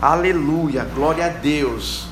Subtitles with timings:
[0.00, 2.06] Aleluia, glória a Deus.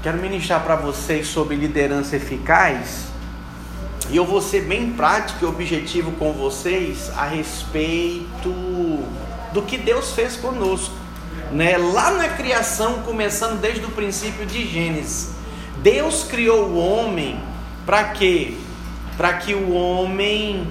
[0.00, 3.06] Quero ministrar para vocês sobre liderança eficaz.
[4.08, 8.54] E eu vou ser bem prático e objetivo com vocês a respeito
[9.52, 10.94] do que Deus fez conosco.
[11.50, 11.76] Né?
[11.76, 15.30] Lá na criação, começando desde o princípio de Gênesis,
[15.82, 17.40] Deus criou o homem
[17.84, 18.54] para quê?
[19.16, 20.64] Para que o homem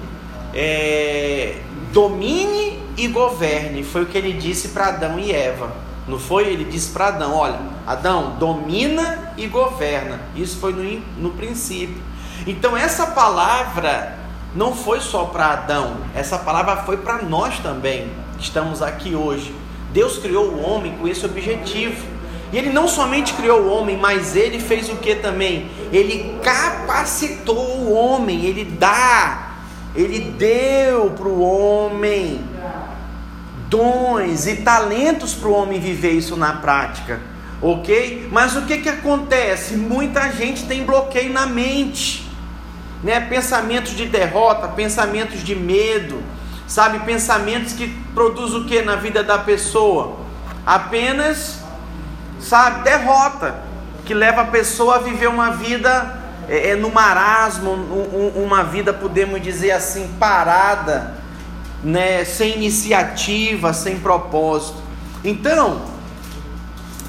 [0.54, 1.58] é,
[1.92, 3.84] domine e governe.
[3.84, 5.87] Foi o que ele disse para Adão e Eva.
[6.08, 6.48] Não foi?
[6.48, 10.20] Ele disse para Adão: Olha, Adão, domina e governa.
[10.34, 12.02] Isso foi no, no princípio.
[12.46, 14.18] Então, essa palavra
[14.54, 19.54] não foi só para Adão, essa palavra foi para nós também, que estamos aqui hoje.
[19.92, 22.18] Deus criou o homem com esse objetivo.
[22.50, 25.70] E ele não somente criou o homem, mas ele fez o que também?
[25.92, 29.50] Ele capacitou o homem, ele dá,
[29.94, 32.40] ele deu para o homem
[33.68, 37.20] dons e talentos para o homem viver isso na prática,
[37.60, 38.28] ok?
[38.32, 39.76] Mas o que, que acontece?
[39.76, 42.28] Muita gente tem bloqueio na mente,
[43.02, 43.20] né?
[43.20, 46.22] Pensamentos de derrota, pensamentos de medo,
[46.66, 47.00] sabe?
[47.00, 50.16] Pensamentos que produzem o que na vida da pessoa?
[50.64, 51.60] Apenas,
[52.40, 52.84] sabe?
[52.84, 53.62] Derrota,
[54.06, 58.94] que leva a pessoa a viver uma vida é, é no marasmo, um, uma vida,
[58.94, 61.17] podemos dizer assim, parada
[61.82, 64.78] né, sem iniciativa, sem propósito.
[65.24, 65.82] Então,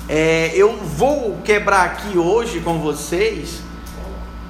[0.08, 3.62] é, eu vou quebrar aqui hoje com vocês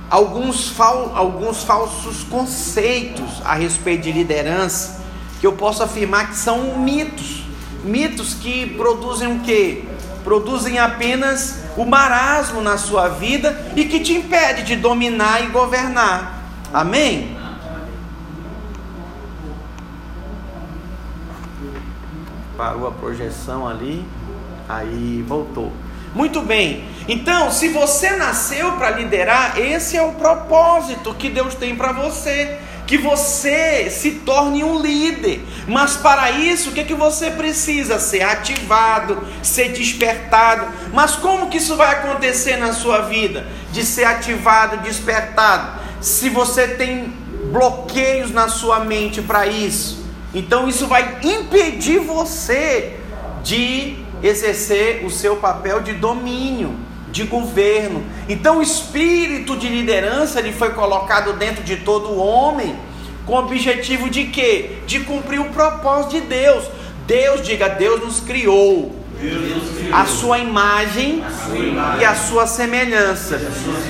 [0.10, 5.02] alguns, fal, alguns falsos conceitos a respeito de liderança
[5.40, 7.44] que eu posso afirmar que são mitos.
[7.84, 9.84] Mitos que produzem o quê?
[10.24, 16.44] Produzem apenas o marasmo na sua vida e que te impede de dominar e governar.
[16.74, 17.39] Amém?
[22.60, 24.06] Parou a projeção ali,
[24.68, 25.72] aí voltou.
[26.14, 26.84] Muito bem.
[27.08, 32.58] Então, se você nasceu para liderar, esse é o propósito que Deus tem para você,
[32.86, 35.42] que você se torne um líder.
[35.70, 37.98] Mas para isso, o que que você precisa?
[37.98, 40.68] Ser ativado, ser despertado.
[40.92, 43.48] Mas como que isso vai acontecer na sua vida?
[43.72, 45.80] De ser ativado, despertado?
[46.02, 47.14] Se você tem
[47.54, 52.98] bloqueios na sua mente para isso, então isso vai impedir você
[53.44, 56.76] de exercer o seu papel de domínio,
[57.12, 58.04] de governo.
[58.28, 62.76] Então o espírito de liderança ele foi colocado dentro de todo homem
[63.26, 64.78] com o objetivo de quê?
[64.86, 66.66] De cumprir o propósito de Deus.
[67.08, 68.99] Deus, diga, Deus nos criou
[69.92, 71.24] a sua imagem
[72.00, 73.40] e a sua semelhança.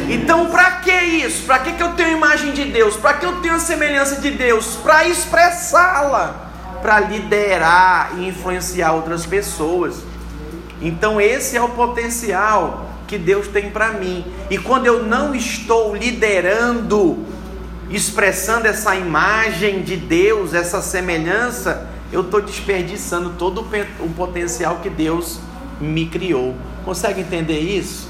[0.10, 1.44] Então, para que isso?
[1.44, 2.96] Para que, que eu tenho a imagem de Deus?
[2.96, 4.78] Para que eu tenho a semelhança de Deus?
[4.78, 6.50] Para expressá-la,
[6.82, 9.98] para liderar e influenciar outras pessoas.
[10.82, 14.26] Então, esse é o potencial que Deus tem para mim.
[14.50, 17.26] E quando eu não estou liderando,
[17.90, 23.62] expressando essa imagem de Deus, essa semelhança, eu estou desperdiçando todo
[24.00, 25.40] o potencial que Deus
[25.80, 26.56] me criou.
[26.84, 28.10] Consegue entender isso?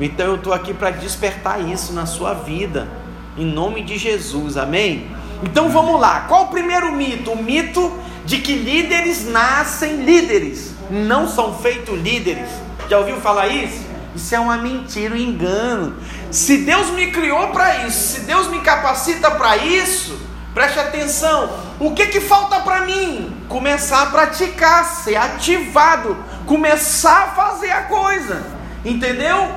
[0.00, 2.88] Então eu estou aqui para despertar isso na sua vida,
[3.36, 5.08] em nome de Jesus, amém?
[5.42, 7.30] Então vamos lá, qual o primeiro mito?
[7.30, 7.92] O mito
[8.24, 12.48] de que líderes nascem líderes, não são feitos líderes.
[12.88, 13.84] Já ouviu falar isso?
[14.14, 15.96] Isso é uma mentira, um engano.
[16.30, 20.18] Se Deus me criou para isso, se Deus me capacita para isso,
[20.56, 21.50] Preste atenção.
[21.78, 23.30] O que que falta para mim?
[23.46, 28.42] Começar a praticar, ser ativado, começar a fazer a coisa.
[28.82, 29.50] Entendeu?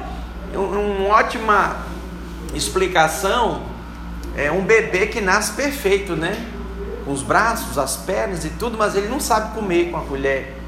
[0.53, 1.77] Uma ótima
[2.53, 3.61] explicação
[4.35, 6.35] é um bebê que nasce perfeito, né?
[7.05, 10.61] Com os braços, as pernas e tudo, mas ele não sabe comer com a colher.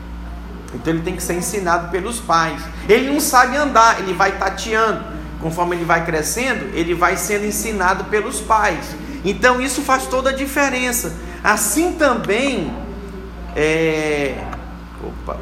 [0.73, 2.61] Então ele tem que ser ensinado pelos pais.
[2.87, 5.03] Ele não sabe andar, ele vai tateando.
[5.41, 8.95] Conforme ele vai crescendo, ele vai sendo ensinado pelos pais.
[9.23, 11.15] Então isso faz toda a diferença.
[11.43, 12.73] Assim também,
[13.55, 14.35] é...
[15.03, 15.37] Opa.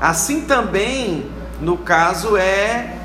[0.00, 1.30] Assim também,
[1.60, 2.98] no caso, é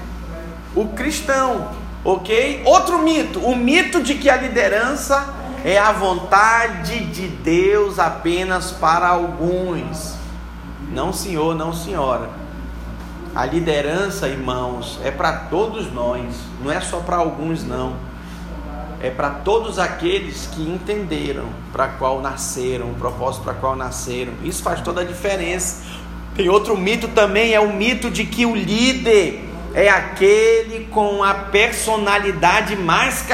[0.76, 1.72] o cristão,
[2.04, 2.62] ok?
[2.66, 5.34] Outro mito, o mito de que a liderança
[5.64, 10.16] é a vontade de Deus apenas para alguns.
[10.92, 12.43] Não, senhor, não, senhora.
[13.36, 17.96] A liderança, irmãos, é para todos nós, não é só para alguns, não.
[19.02, 24.34] É para todos aqueles que entenderam para qual nasceram, o propósito para qual nasceram.
[24.44, 25.84] Isso faz toda a diferença.
[26.36, 29.44] Tem outro mito também, é o mito de que o líder
[29.74, 33.26] é aquele com a personalidade mais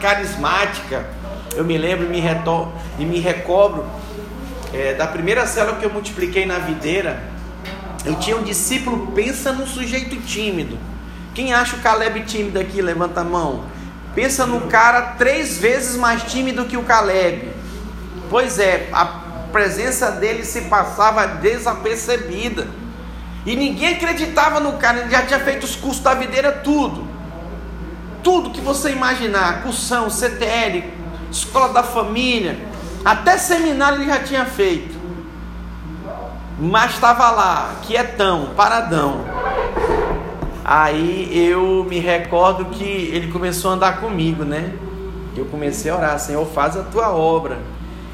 [0.00, 1.06] carismática.
[1.54, 3.86] Eu me lembro me retor e me recobro
[4.74, 7.35] é, da primeira célula que eu multipliquei na videira,
[8.06, 10.78] eu tinha um discípulo, pensa num sujeito tímido.
[11.34, 13.64] Quem acha o Caleb tímido aqui, levanta a mão.
[14.14, 17.50] Pensa no cara três vezes mais tímido que o Caleb.
[18.30, 19.04] Pois é, a
[19.52, 22.68] presença dele se passava desapercebida.
[23.44, 27.06] E ninguém acreditava no cara, ele já tinha feito os cursos da videira, tudo.
[28.22, 30.84] Tudo que você imaginar, cursão, CTL,
[31.30, 32.58] escola da família,
[33.04, 34.95] até seminário ele já tinha feito.
[36.58, 39.24] Mas estava lá, quietão, paradão.
[40.64, 44.72] Aí eu me recordo que ele começou a andar comigo, né?
[45.36, 47.58] Eu comecei a orar, Senhor, faz a tua obra.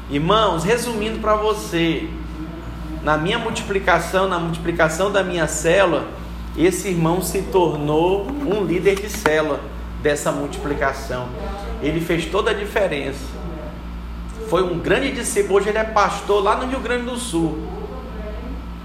[0.09, 2.09] Irmãos, resumindo para você,
[3.01, 6.05] na minha multiplicação, na multiplicação da minha célula,
[6.57, 9.61] esse irmão se tornou um líder de célula
[10.01, 11.27] dessa multiplicação.
[11.81, 13.23] Ele fez toda a diferença.
[14.49, 15.59] Foi um grande discípulo.
[15.59, 17.72] Hoje ele é pastor lá no Rio Grande do Sul.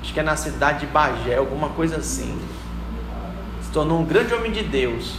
[0.08, 2.34] Acho que é na cidade de Bagé, alguma coisa assim.
[3.60, 5.16] Se tornou um grande homem de Deus.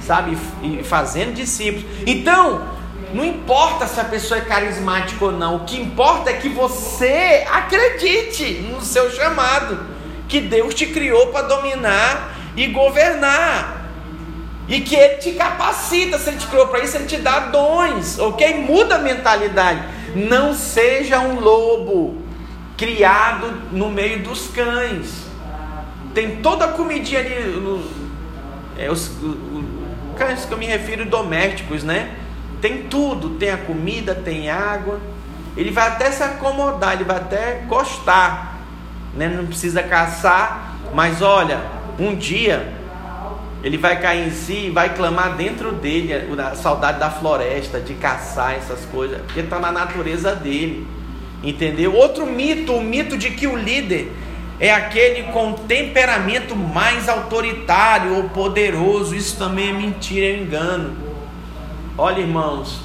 [0.00, 0.38] Sabe?
[0.62, 1.84] E fazendo discípulos.
[2.06, 2.62] Então,
[3.12, 7.44] não importa se a pessoa é carismática ou não, o que importa é que você
[7.50, 9.80] acredite no seu chamado,
[10.28, 13.84] que Deus te criou para dominar e governar.
[14.68, 18.20] E que Ele te capacita, se Ele te criou para isso, Ele te dá dons,
[18.20, 18.58] ok?
[18.58, 19.82] Muda a mentalidade.
[20.14, 22.17] Não seja um lobo
[22.78, 25.26] criado no meio dos cães.
[26.14, 27.84] Tem toda a comidinha ali, no,
[28.78, 29.64] é, os, os, os
[30.16, 32.14] cães que eu me refiro domésticos, né?
[32.62, 35.00] Tem tudo, tem a comida, tem água.
[35.56, 38.60] Ele vai até se acomodar, ele vai até gostar,
[39.14, 39.28] né?
[39.28, 41.60] Não precisa caçar, mas olha,
[41.98, 42.72] um dia
[43.62, 47.94] ele vai cair em si e vai clamar dentro dele a saudade da floresta, de
[47.94, 50.86] caçar essas coisas, porque está na natureza dele.
[51.42, 51.94] Entendeu?
[51.94, 54.12] Outro mito, o mito de que o líder
[54.60, 59.14] é aquele com temperamento mais autoritário ou poderoso.
[59.14, 60.96] Isso também é mentira, é engano.
[61.96, 62.80] Olha, irmãos,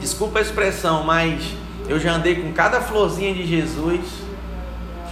[0.00, 1.42] desculpa a expressão, mas
[1.88, 4.00] eu já andei com cada florzinha de Jesus.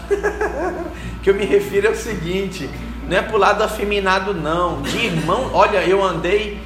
[1.22, 2.68] que eu me refiro é o seguinte:
[3.06, 4.80] não é pro lado afeminado, não.
[4.82, 6.58] De irmão, olha, eu andei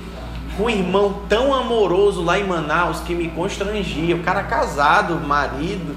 [0.59, 4.17] um irmão tão amoroso lá em Manaus que me constrangia.
[4.17, 5.97] O cara casado, marido,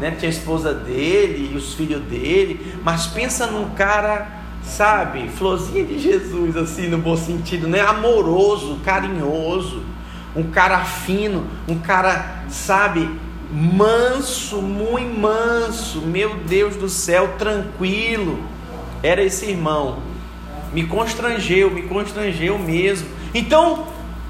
[0.00, 0.12] né?
[0.12, 2.74] Tinha a esposa dele e os filhos dele.
[2.84, 4.36] Mas pensa num cara
[4.66, 7.80] sabe, florzinha de Jesus, assim, no bom sentido, né?
[7.80, 9.82] Amoroso, carinhoso,
[10.34, 13.08] um cara fino, um cara, sabe,
[13.50, 18.40] manso, muito manso, meu Deus do céu, tranquilo.
[19.02, 19.98] Era esse irmão.
[20.72, 23.08] Me constrangeu, me constrangeu mesmo.
[23.32, 23.86] Então,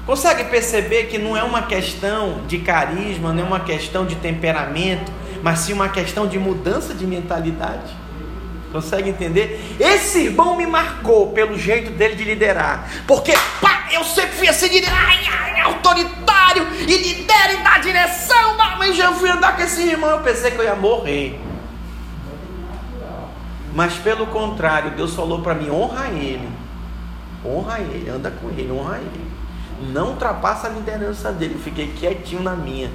[0.07, 5.11] consegue perceber que não é uma questão de carisma, não é uma questão de temperamento,
[5.43, 7.93] mas sim uma questão de mudança de mentalidade?
[8.71, 9.75] Consegue entender?
[9.79, 12.89] Esse irmão me marcou pelo jeito dele de liderar.
[13.05, 18.55] Porque, pá, eu sempre fui assim, líder, ai, ai, autoritário, e lidera e dá direção.
[18.77, 21.39] Mas já fui andar com esse irmão, eu pensei que eu ia morrer.
[23.73, 26.47] Mas pelo contrário, Deus falou para mim: honra ele,
[27.45, 29.26] honra ele, anda com ele, honra ele.
[29.81, 31.59] Não ultrapassa a liderança dele.
[31.63, 32.89] fiquei quietinho na minha.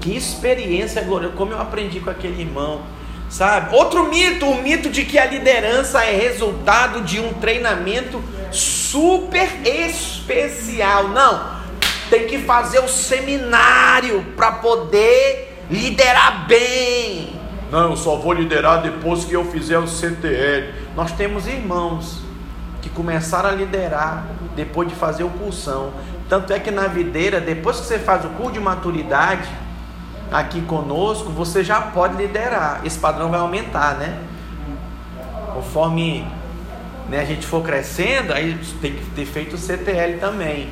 [0.00, 2.82] Que experiência gloriosa, como eu aprendi com aquele irmão
[3.28, 3.76] Sabe?
[3.76, 11.08] Outro mito, o mito de que a liderança é resultado de um treinamento super especial.
[11.08, 11.58] Não,
[12.08, 17.38] tem que fazer o seminário para poder liderar bem.
[17.70, 20.72] Não, eu só vou liderar depois que eu fizer o CTL.
[20.96, 22.22] Nós temos irmãos
[22.80, 24.24] que começaram a liderar
[24.56, 25.92] depois de fazer o cursão.
[26.28, 29.48] Tanto é que na videira, depois que você faz o curso de maturidade,
[30.30, 32.82] aqui conosco, você já pode liderar.
[32.84, 34.18] Esse padrão vai aumentar, né?
[35.54, 36.26] Conforme
[37.08, 40.68] né, a gente for crescendo, aí tem que ter feito o CTL também.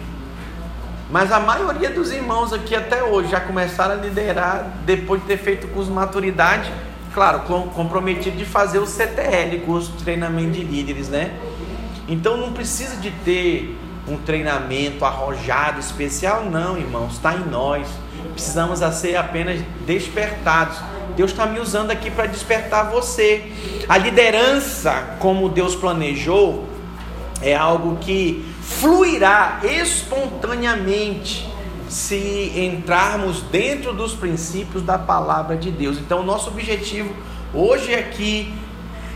[1.10, 5.38] Mas a maioria dos irmãos aqui até hoje já começaram a liderar depois de ter
[5.38, 6.70] feito o curso de maturidade,
[7.14, 7.40] claro,
[7.74, 11.32] comprometido de fazer o CTL, curso de treinamento de líderes, né?
[12.08, 17.86] Então não precisa de ter um treinamento arrojado especial, não, irmãos, está em nós
[18.36, 20.78] precisamos a ser apenas despertados.
[21.16, 23.50] Deus está me usando aqui para despertar você.
[23.88, 26.66] A liderança, como Deus planejou,
[27.40, 31.50] é algo que fluirá espontaneamente
[31.88, 35.96] se entrarmos dentro dos princípios da palavra de Deus.
[35.96, 37.14] Então, nosso objetivo
[37.54, 38.52] hoje aqui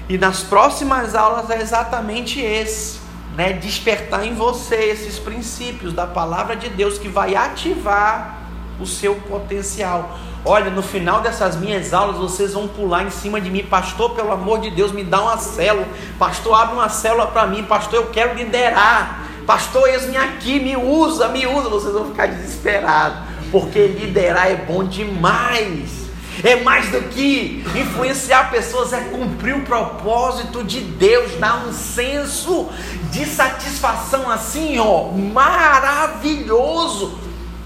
[0.09, 3.00] e nas próximas aulas é exatamente esse,
[3.37, 3.52] né?
[3.52, 8.38] Despertar em você esses princípios da palavra de Deus que vai ativar
[8.80, 10.18] o seu potencial.
[10.44, 14.32] Olha, no final dessas minhas aulas vocês vão pular em cima de mim, pastor, pelo
[14.32, 15.87] amor de Deus, me dá uma célula.
[16.18, 19.26] Pastor, abre uma célula para mim, pastor, eu quero liderar.
[19.46, 21.68] Pastor, eis-me aqui, me usa, me usa.
[21.68, 23.18] Vocês vão ficar desesperados,
[23.50, 26.00] porque liderar é bom demais.
[26.42, 32.68] É mais do que influenciar pessoas, é cumprir o propósito de Deus, dar um senso
[33.11, 37.18] de satisfação assim, ó, maravilhoso.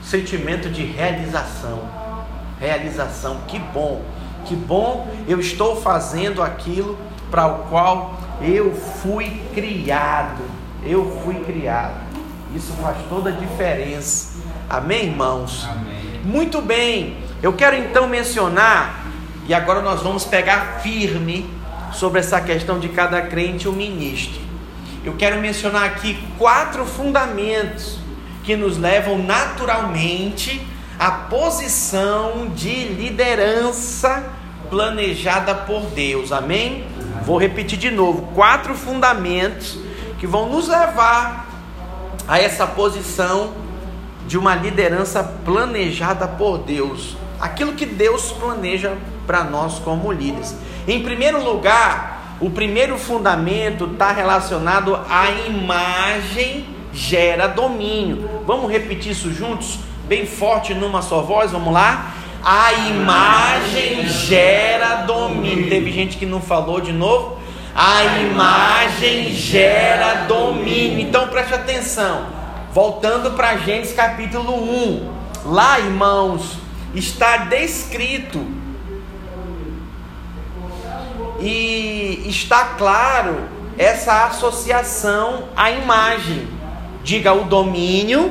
[0.03, 1.89] Sentimento de realização.
[2.59, 4.03] Realização, que bom,
[4.45, 6.99] que bom eu estou fazendo aquilo
[7.31, 10.43] para o qual eu fui criado.
[10.85, 12.05] Eu fui criado.
[12.55, 14.35] Isso faz toda a diferença.
[14.69, 15.67] Amém, irmãos?
[15.71, 16.21] Amém.
[16.25, 17.24] Muito bem.
[17.43, 19.05] Eu quero então mencionar,
[19.47, 21.49] e agora nós vamos pegar firme
[21.93, 24.41] sobre essa questão de cada crente o ministro.
[25.05, 27.99] Eu quero mencionar aqui quatro fundamentos
[28.43, 30.67] que nos levam naturalmente
[30.99, 34.25] à posição de liderança
[34.71, 36.33] planejada por Deus.
[36.33, 36.87] Amém?
[37.25, 39.79] Vou repetir de novo: quatro fundamentos
[40.19, 41.47] que vão nos levar
[42.27, 43.53] a essa posição
[44.27, 48.97] de uma liderança planejada por Deus aquilo que Deus planeja
[49.27, 50.57] para nós como líderes.
[50.89, 58.31] Em primeiro lugar, o primeiro fundamento está relacionado à imagem gera domínio.
[58.47, 62.15] Vamos repetir isso juntos, bem forte numa só voz, vamos lá?
[62.43, 65.69] A imagem gera domínio.
[65.69, 67.39] Teve gente que não falou de novo.
[67.75, 71.01] A imagem gera domínio.
[71.01, 72.25] Então preste atenção.
[72.73, 75.13] Voltando para Gênesis capítulo 1.
[75.47, 76.64] Lá, irmãos,
[76.95, 78.45] está descrito
[81.41, 86.49] e está claro essa associação à imagem.
[87.03, 88.31] Diga o domínio,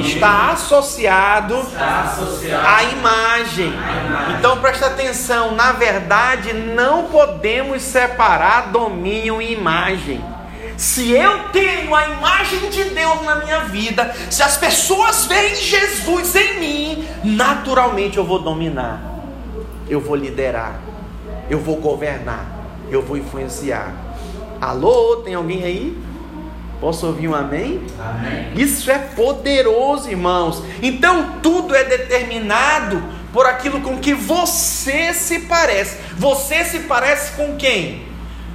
[0.00, 3.72] está, associado está associado à imagem.
[4.36, 10.31] Então presta atenção, na verdade não podemos separar domínio e imagem.
[10.76, 16.34] Se eu tenho a imagem de Deus na minha vida, se as pessoas veem Jesus
[16.34, 19.00] em mim, naturalmente eu vou dominar,
[19.88, 20.80] eu vou liderar,
[21.48, 22.46] eu vou governar,
[22.90, 23.94] eu vou influenciar.
[24.60, 26.02] Alô, tem alguém aí?
[26.80, 27.80] Posso ouvir um amém?
[27.98, 28.52] amém?
[28.56, 30.62] Isso é poderoso, irmãos.
[30.82, 33.00] Então tudo é determinado
[33.32, 35.98] por aquilo com que você se parece.
[36.16, 38.11] Você se parece com quem?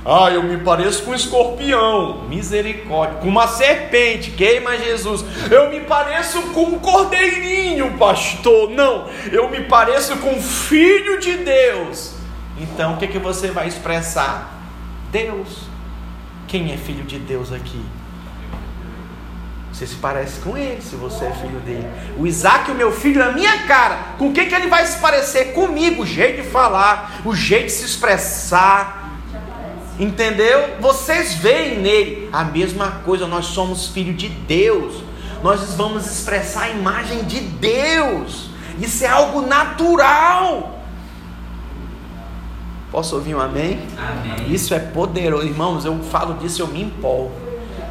[0.10, 5.26] Ah, eu me pareço com um escorpião, misericórdia, com uma serpente, queima Jesus.
[5.52, 8.70] Eu me pareço com um cordeirinho, pastor.
[8.70, 12.14] Não, eu me pareço com um filho de Deus.
[12.58, 14.58] Então, o que, que você vai expressar?
[15.12, 15.64] Deus.
[16.48, 17.84] Quem é filho de Deus aqui?
[19.74, 21.86] Você se parece com ele, se você é filho dele.
[22.18, 23.98] O Isaac, o meu filho, é a minha cara.
[24.18, 25.52] Com o que, que ele vai se parecer?
[25.52, 29.07] Comigo, o jeito de falar, o jeito de se expressar
[30.00, 30.76] Entendeu?
[30.80, 35.04] Vocês veem nele a mesma coisa, nós somos filhos de Deus.
[35.44, 38.50] Nós vamos expressar a imagem de Deus.
[38.80, 40.82] Isso é algo natural.
[42.92, 43.80] Posso ouvir um amém?
[43.98, 44.54] amém?
[44.54, 45.46] Isso é poderoso.
[45.46, 47.34] Irmãos, eu falo disso, eu me empolgo.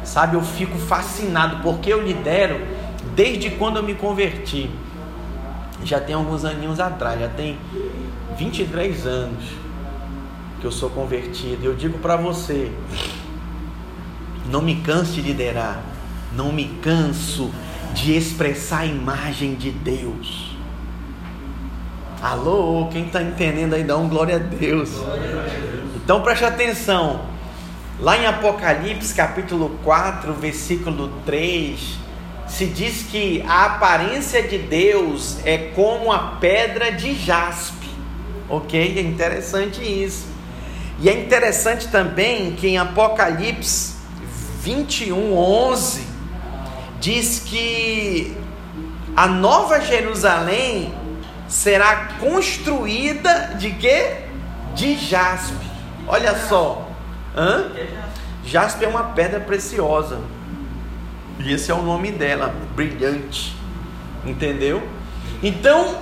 [0.03, 2.59] Sabe, eu fico fascinado porque eu lidero
[3.15, 4.69] desde quando eu me converti.
[5.83, 7.57] Já tem alguns aninhos atrás, já tem
[8.37, 9.66] 23 anos
[10.67, 11.65] eu sou convertido.
[11.65, 12.71] Eu digo para você:
[14.49, 15.81] não me canse de liderar,
[16.33, 17.51] não me canso
[17.93, 20.55] de expressar a imagem de Deus.
[22.21, 24.91] Alô, quem está entendendo aí, dá um glória a Deus.
[25.95, 27.21] Então preste atenção.
[27.99, 31.97] Lá em Apocalipse capítulo 4, versículo 3,
[32.47, 37.87] se diz que a aparência de Deus é como a pedra de jaspe.
[38.49, 38.97] Ok?
[38.97, 40.36] É interessante isso.
[40.99, 43.95] E é interessante também que em Apocalipse
[44.61, 46.07] 21, 11,
[46.99, 48.35] diz que
[49.15, 50.93] a nova Jerusalém
[51.47, 54.23] será construída de quê?
[54.75, 55.65] De jaspe.
[56.07, 56.89] Olha só.
[57.35, 57.71] Hã?
[58.43, 60.19] Jaspe é uma pedra preciosa.
[61.39, 63.55] E esse é o nome dela, brilhante.
[64.25, 64.85] Entendeu?
[65.43, 65.97] Então,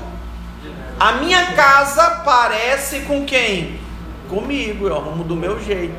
[0.99, 3.84] a minha casa parece com quem?
[4.29, 5.95] Comigo, eu arrumo do meu jeito.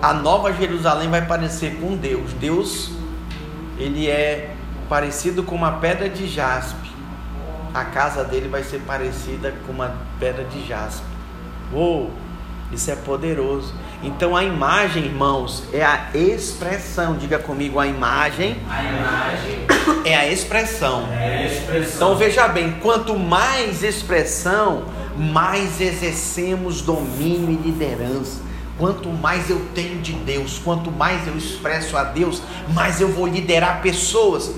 [0.00, 2.32] A nova Jerusalém vai parecer com Deus.
[2.34, 2.90] Deus,
[3.78, 4.54] ele é
[4.88, 6.90] parecido com uma pedra de jaspe.
[7.72, 11.06] A casa dele vai ser parecida com uma pedra de jaspe.
[11.72, 12.08] Oh,
[12.70, 13.72] Isso é poderoso.
[14.02, 17.16] Então a imagem, irmãos, é a expressão.
[17.16, 18.56] Diga comigo, a imagem.
[18.68, 19.66] A imagem
[20.04, 21.08] é a expressão.
[21.10, 21.96] É a expressão.
[21.96, 24.84] Então veja bem, quanto mais expressão,
[25.16, 28.42] mais exercemos domínio e liderança.
[28.76, 32.42] Quanto mais eu tenho de Deus, quanto mais eu expresso a Deus,
[32.72, 34.52] mais eu vou liderar pessoas,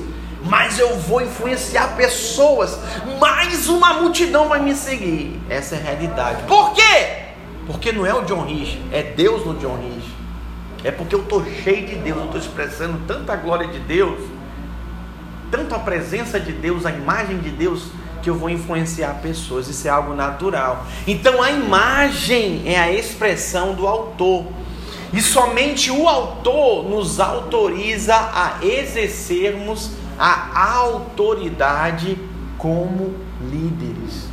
[0.44, 2.78] mais eu vou influenciar pessoas,
[3.20, 5.38] mais uma multidão vai me seguir.
[5.50, 6.44] Essa é a realidade.
[6.44, 7.26] Por quê?
[7.66, 10.08] Porque não é o John Rich, é Deus no John Rich.
[10.82, 14.18] É porque eu estou cheio de Deus, eu estou expressando tanta glória de Deus,
[15.50, 17.88] tanto a presença de Deus, a imagem de Deus
[18.26, 20.84] que eu vou influenciar pessoas, isso é algo natural.
[21.06, 24.46] Então a imagem é a expressão do autor.
[25.12, 32.18] E somente o autor nos autoriza a exercermos a autoridade
[32.58, 34.26] como líderes.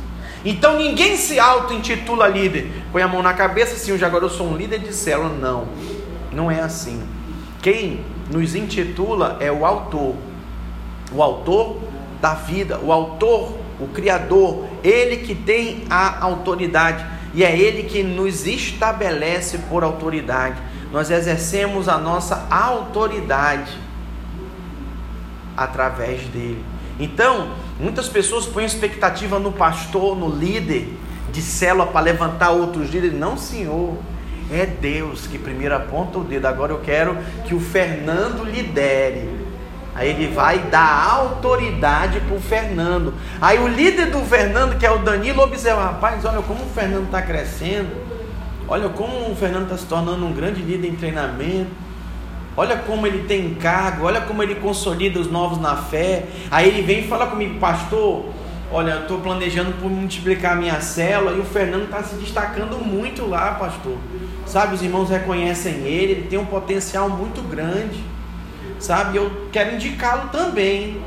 [0.44, 2.72] Então ninguém se auto-intitula líder.
[2.90, 5.28] Põe a mão na cabeça assim, agora eu sou um líder de célula.
[5.28, 5.68] Não,
[6.32, 7.00] não é assim.
[7.62, 10.16] Quem nos intitula é o autor.
[11.12, 11.76] O autor
[12.20, 17.04] da vida, o autor o Criador, Ele que tem a autoridade
[17.34, 20.56] e é Ele que nos estabelece por autoridade.
[20.92, 23.76] Nós exercemos a nossa autoridade
[25.56, 26.64] através dele.
[26.98, 27.48] Então,
[27.80, 30.88] muitas pessoas põem expectativa no pastor, no líder
[31.32, 33.18] de célula para levantar outros líderes.
[33.18, 33.96] Não, senhor.
[34.52, 36.46] É Deus que primeiro aponta o dedo.
[36.46, 37.16] Agora eu quero
[37.46, 39.43] que o Fernando lidere.
[39.94, 43.14] Aí ele vai dar autoridade para o Fernando.
[43.40, 47.04] Aí o líder do Fernando, que é o Danilo, observa: rapaz, olha como o Fernando
[47.04, 48.04] está crescendo.
[48.66, 51.70] Olha como o Fernando está se tornando um grande líder em treinamento.
[52.56, 54.06] Olha como ele tem cargo.
[54.06, 56.24] Olha como ele consolida os novos na fé.
[56.50, 58.24] Aí ele vem e fala comigo, pastor.
[58.72, 62.84] Olha, eu estou planejando por multiplicar a minha célula e o Fernando está se destacando
[62.84, 63.96] muito lá, pastor.
[64.46, 68.02] Sabe, os irmãos reconhecem ele, ele tem um potencial muito grande
[68.84, 69.16] sabe?
[69.16, 71.02] Eu quero indicá-lo também.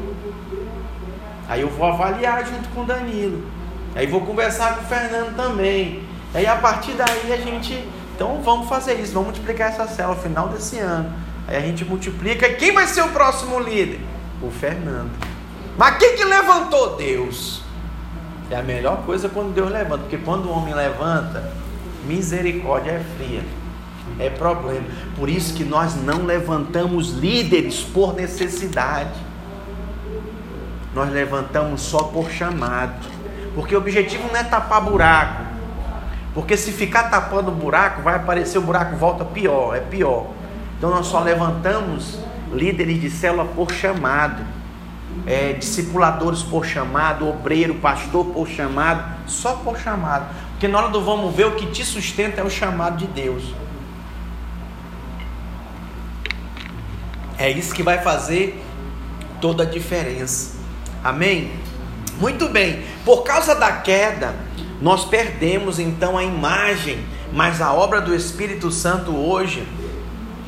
[1.48, 3.46] Aí eu vou avaliar junto com o Danilo.
[3.96, 6.03] Aí vou conversar com o Fernando também.
[6.34, 10.22] Aí a partir daí a gente, então vamos fazer isso, vamos multiplicar essa célula no
[10.22, 11.13] final desse ano.
[11.48, 12.48] Aí a gente multiplica.
[12.48, 14.00] E quem vai ser o próximo líder?
[14.42, 15.11] O Fernando.
[15.77, 16.98] Mas quem que levantou?
[16.98, 17.61] Deus.
[18.50, 21.51] É a melhor coisa quando Deus levanta, porque quando o homem levanta,
[22.05, 23.44] misericórdia é fria
[24.20, 24.86] é problema.
[25.16, 29.27] Por isso que nós não levantamos líderes por necessidade.
[30.94, 33.06] Nós levantamos só por chamado.
[33.53, 35.44] Porque o objetivo não é tapar buraco.
[36.34, 40.27] Porque se ficar tapando buraco, vai aparecer o buraco volta pior, é pior.
[40.77, 42.20] Então nós só levantamos
[42.51, 44.44] líderes de célula por chamado.
[45.25, 50.27] É, discipuladores por chamado, obreiro, pastor por chamado, só por chamado.
[50.51, 53.44] Porque na hora do vamos ver, o que te sustenta é o chamado de Deus.
[57.37, 58.61] É isso que vai fazer
[59.39, 60.55] toda a diferença.
[61.03, 61.51] Amém?
[62.19, 62.83] Muito bem.
[63.05, 64.33] Por causa da queda,
[64.81, 67.00] nós perdemos então a imagem,
[67.31, 69.67] mas a obra do Espírito Santo hoje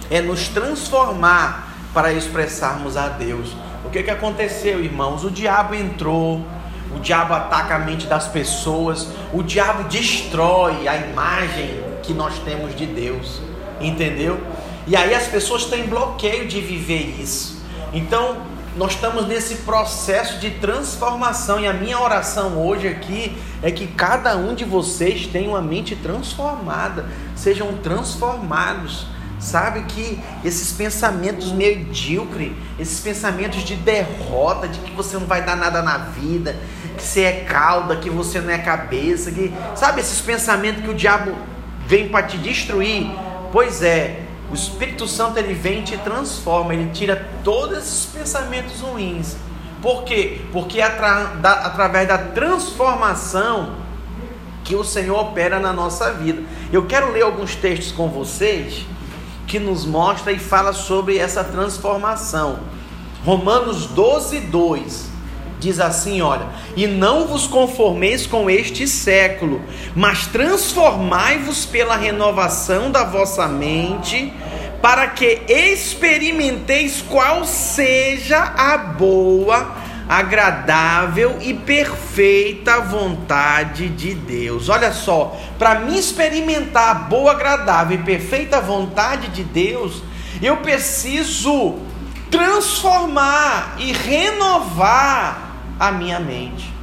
[0.10, 3.56] é nos transformar para expressarmos a Deus.
[3.86, 5.24] O que, que aconteceu, irmãos?
[5.24, 6.46] O diabo entrou,
[6.96, 12.76] o diabo ataca a mente das pessoas, o diabo destrói a imagem que nós temos
[12.76, 13.42] de Deus,
[13.80, 14.40] entendeu?
[14.90, 17.62] E aí as pessoas têm bloqueio de viver isso.
[17.94, 18.38] Então,
[18.76, 24.36] nós estamos nesse processo de transformação e a minha oração hoje aqui é que cada
[24.36, 29.06] um de vocês tenha uma mente transformada, sejam transformados.
[29.40, 35.56] Sabe que esses pensamentos medíocres, esses pensamentos de derrota, de que você não vai dar
[35.56, 36.56] nada na vida,
[36.98, 40.96] que você é cauda, que você não é cabeça, que sabe esses pensamentos que o
[40.96, 41.36] diabo
[41.86, 43.12] vem para te destruir?
[43.52, 48.80] Pois é, o Espírito Santo ele vem e te transforma, ele tira todos esses pensamentos
[48.80, 49.36] ruins.
[49.82, 50.42] Por quê?
[50.52, 53.76] Porque é atra da, através da transformação
[54.64, 56.44] que o Senhor opera na nossa vida.
[56.72, 58.86] Eu quero ler alguns textos com vocês
[59.48, 62.60] que nos mostra e fala sobre essa transformação.
[63.24, 65.09] Romanos 12, 2
[65.60, 69.62] diz assim: olha, e não vos conformeis com este século,
[69.96, 74.34] mas transformai-vos pela renovação da vossa mente,
[74.82, 79.76] para que experimenteis qual seja a boa,
[80.08, 84.70] agradável e perfeita vontade de Deus.
[84.70, 90.02] Olha só, para me experimentar a boa, agradável e perfeita vontade de Deus,
[90.42, 91.78] eu preciso
[92.32, 95.49] transformar e renovar
[95.80, 96.74] a minha mente.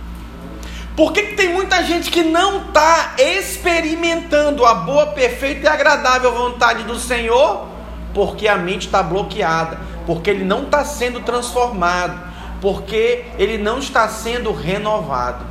[0.96, 6.32] Por que, que tem muita gente que não está experimentando a boa, perfeita e agradável
[6.32, 7.68] vontade do Senhor?
[8.14, 12.18] Porque a mente está bloqueada, porque ele não está sendo transformado,
[12.62, 15.44] porque ele não está sendo renovado.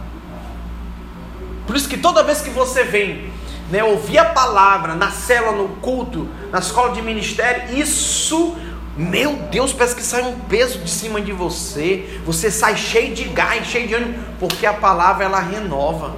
[1.68, 3.32] Por isso que toda vez que você vem
[3.70, 8.56] né, ouvir a palavra na célula, no culto, na escola de ministério, isso
[8.98, 12.22] meu Deus, parece que sai um peso de cima de você.
[12.26, 16.16] Você sai cheio de gás, cheio de ânimo, porque a palavra ela renova.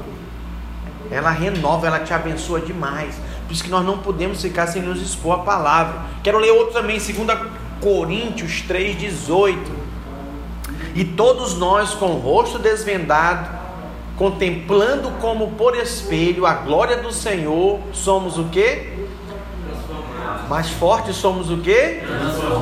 [1.10, 3.16] Ela renova, ela te abençoa demais.
[3.48, 6.02] Por isso que nós não podemos ficar sem nos expor a palavra.
[6.22, 7.16] Quero ler outro também, 2
[7.82, 9.58] Coríntios 3,18.
[10.94, 13.58] E todos nós, com o rosto desvendado,
[14.18, 18.97] contemplando como por espelho a glória do Senhor, somos o que?
[20.50, 22.04] Mais fortes somos o quê?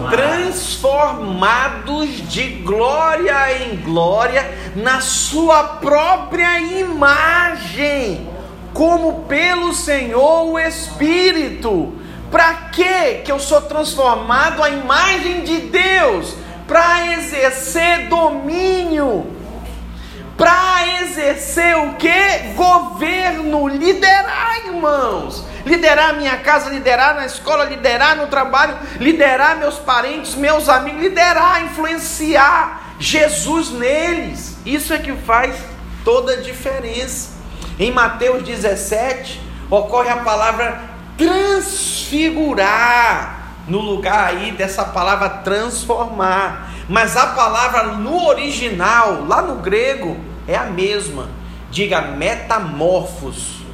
[0.10, 0.16] Transformados.
[0.16, 8.30] Transformados de glória em glória na sua própria imagem,
[8.74, 11.94] como pelo Senhor o Espírito.
[12.32, 16.36] Para que que eu sou transformado à imagem de Deus?
[16.68, 19.28] Para exercer domínio.
[20.36, 22.54] Para exercer o que?
[22.56, 29.80] Governo, liderar, irmãos liderar a minha casa, liderar na escola, liderar no trabalho, liderar meus
[29.80, 34.58] parentes, meus amigos, liderar, influenciar Jesus neles.
[34.66, 35.56] Isso é que faz
[36.04, 37.34] toda a diferença.
[37.80, 40.82] Em Mateus 17, ocorre a palavra
[41.18, 46.72] transfigurar, no lugar aí dessa palavra transformar.
[46.88, 50.16] Mas a palavra no original, lá no grego,
[50.48, 51.28] é a mesma.
[51.72, 53.65] Diga metamorfos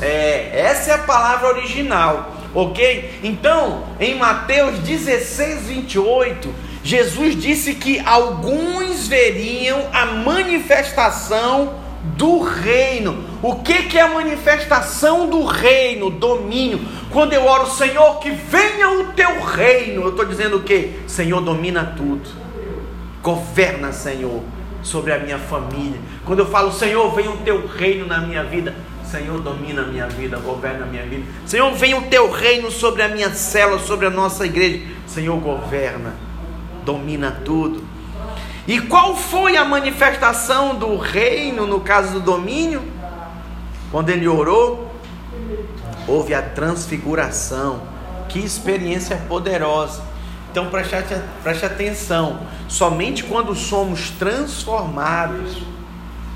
[0.00, 3.20] é, essa é a palavra original, ok?
[3.22, 11.74] Então, em Mateus 16, 28, Jesus disse que alguns veriam a manifestação
[12.16, 13.24] do reino.
[13.42, 16.10] O que, que é a manifestação do reino?
[16.10, 16.80] Domínio.
[17.10, 21.00] Quando eu oro, Senhor, que venha o teu reino, eu estou dizendo o que?
[21.06, 22.28] Senhor, domina tudo.
[23.22, 24.42] Governa, Senhor,
[24.82, 26.00] sobre a minha família.
[26.24, 28.74] Quando eu falo, Senhor, venha o teu reino na minha vida,
[29.10, 31.24] Senhor, domina a minha vida, governa a minha vida.
[31.44, 34.86] Senhor, venha o teu reino sobre a minha célula, sobre a nossa igreja.
[35.06, 36.14] Senhor, governa,
[36.84, 37.82] domina tudo.
[38.68, 42.82] E qual foi a manifestação do reino no caso do domínio?
[43.90, 44.94] Quando ele orou,
[46.06, 47.82] houve a transfiguração.
[48.28, 50.02] Que experiência poderosa.
[50.52, 50.94] Então preste,
[51.42, 55.69] preste atenção: somente quando somos transformados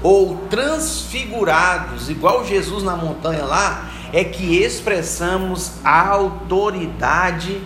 [0.05, 7.59] ou transfigurados, igual Jesus na montanha lá, é que expressamos a autoridade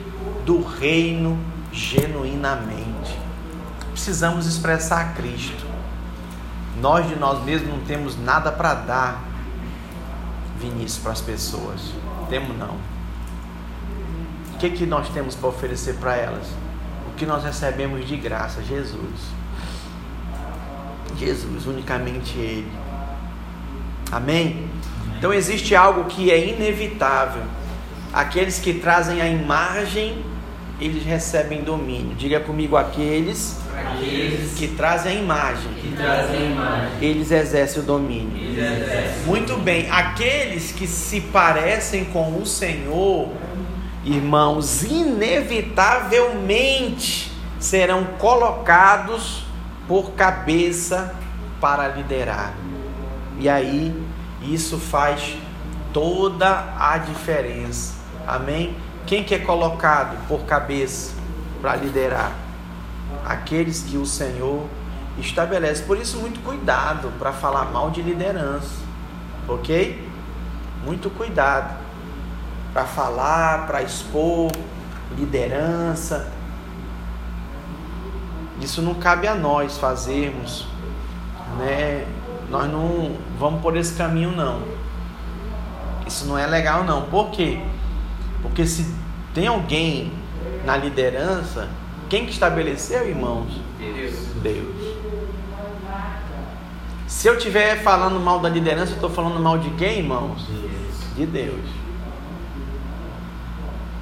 [0.47, 1.37] do reino
[1.73, 3.19] genuinamente.
[3.91, 5.67] Precisamos expressar Cristo.
[6.81, 9.25] Nós de nós mesmos não temos nada para dar,
[10.61, 11.93] Vinícius, para as pessoas.
[12.31, 12.77] Temos não.
[14.55, 16.47] O que, que nós temos para oferecer para elas?
[17.09, 18.63] O que nós recebemos de graça?
[18.63, 19.38] Jesus.
[21.19, 22.69] Jesus, unicamente Ele.
[24.11, 24.69] Amém?
[25.19, 27.43] Então existe algo que é inevitável.
[28.13, 30.25] Aqueles que trazem a imagem,
[30.81, 32.15] eles recebem domínio.
[32.15, 37.85] Diga comigo aqueles, aqueles que, trazem a imagem, que trazem a imagem, eles exercem o
[37.85, 38.53] domínio.
[38.53, 39.25] Exercem.
[39.27, 39.91] Muito bem.
[39.91, 43.29] Aqueles que se parecem com o Senhor,
[44.05, 49.48] irmãos, inevitavelmente serão colocados
[49.89, 51.15] por cabeça
[51.61, 52.53] para liderar.
[53.39, 54.07] E aí
[54.43, 55.37] isso faz
[55.93, 57.95] toda a diferença.
[58.27, 58.77] Amém?
[59.07, 61.15] Quem que é colocado por cabeça
[61.63, 62.33] para liderar?
[63.25, 64.67] Aqueles que o Senhor
[65.19, 65.83] estabelece.
[65.83, 68.87] Por isso, muito cuidado para falar mal de liderança.
[69.49, 70.07] Ok?
[70.85, 71.75] Muito cuidado
[72.75, 74.53] para falar, para expor
[75.17, 76.38] liderança
[78.61, 80.67] isso não cabe a nós fazermos,
[81.59, 82.07] né?
[82.51, 84.63] Nós não vamos por esse caminho não.
[86.07, 87.03] Isso não é legal não.
[87.03, 87.61] Por quê?
[88.43, 88.95] Porque se
[89.35, 90.13] tem alguém
[90.65, 91.69] na liderança,
[92.09, 93.61] quem que estabeleceu, irmãos?
[93.79, 94.15] Deus.
[94.43, 94.99] Deus.
[97.07, 100.47] Se eu estiver falando mal da liderança, eu estou falando mal de quem, irmãos?
[101.17, 101.65] De Deus.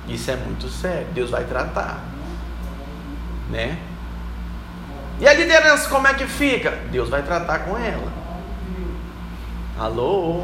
[0.09, 1.07] Isso é muito sério.
[1.13, 2.05] Deus vai tratar,
[3.51, 3.79] né?
[5.19, 6.73] E a liderança como é que fica?
[6.91, 8.13] Deus vai tratar com ela.
[9.79, 10.43] Alô?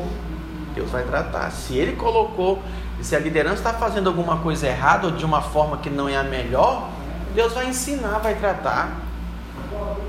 [0.75, 1.51] Deus vai tratar.
[1.51, 2.63] Se ele colocou,
[3.03, 6.17] se a liderança está fazendo alguma coisa errada ou de uma forma que não é
[6.17, 6.89] a melhor,
[7.35, 8.93] Deus vai ensinar, vai tratar.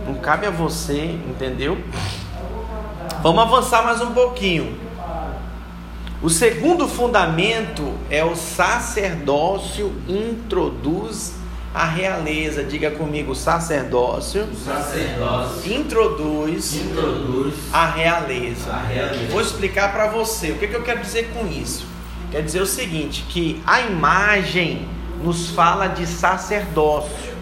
[0.05, 1.77] Não cabe a você, entendeu?
[3.21, 4.77] Vamos avançar mais um pouquinho.
[6.21, 11.42] O segundo fundamento é o sacerdócio introduz
[11.73, 12.63] a realeza.
[12.63, 18.71] Diga comigo, sacerdócio, O sacerdócio introduz, introduz a realeza.
[18.71, 19.31] a realeza.
[19.31, 21.85] Vou explicar para você o que, que eu quero dizer com isso.
[22.31, 24.87] Quer dizer o seguinte, que a imagem
[25.23, 27.33] nos fala de sacerdócio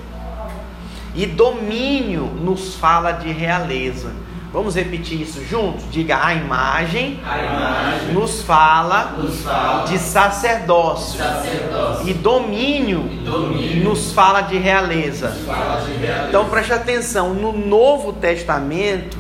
[1.16, 4.12] e domínio nos fala de realeza.
[4.54, 5.86] Vamos repetir isso juntos?
[5.90, 13.18] Diga a imagem A imagem nos fala nos fala de sacerdócio sacerdócio e domínio e
[13.18, 15.30] domínio nos fala de realeza.
[15.46, 16.28] fala de realeza.
[16.28, 19.18] Então preste atenção, no Novo Testamento,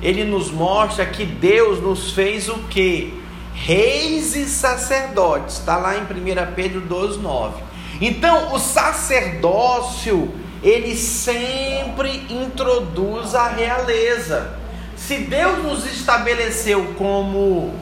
[0.00, 3.20] ele nos mostra que Deus nos fez o que?
[3.52, 5.58] Reis e sacerdotes.
[5.58, 7.68] Está lá em 1 Pedro 12, 9.
[8.00, 14.58] Então, o sacerdócio, ele sempre introduz a realeza.
[14.96, 17.74] Se Deus nos estabeleceu como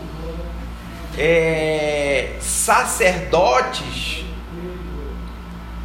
[1.16, 4.24] é, sacerdotes,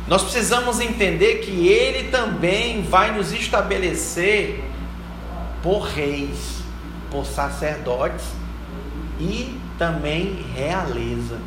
[0.08, 4.62] nós precisamos entender que Ele também vai nos estabelecer
[5.64, 6.62] por reis,
[7.10, 8.26] por sacerdotes
[9.18, 11.40] e também realeza.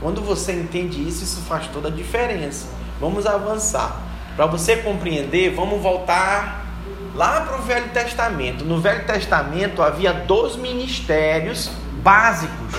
[0.00, 2.66] Quando você entende isso, isso faz toda a diferença.
[3.00, 4.05] Vamos avançar.
[4.36, 6.66] Para você compreender, vamos voltar
[7.14, 8.66] lá para o Velho Testamento.
[8.66, 11.70] No Velho Testamento havia dois ministérios
[12.02, 12.74] básicos: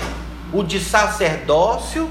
[0.52, 2.08] o de sacerdócio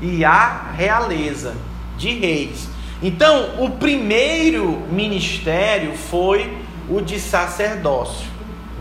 [0.00, 1.56] e a realeza
[1.98, 2.68] de reis.
[3.02, 6.56] Então, o primeiro ministério foi
[6.88, 8.32] o de sacerdócio.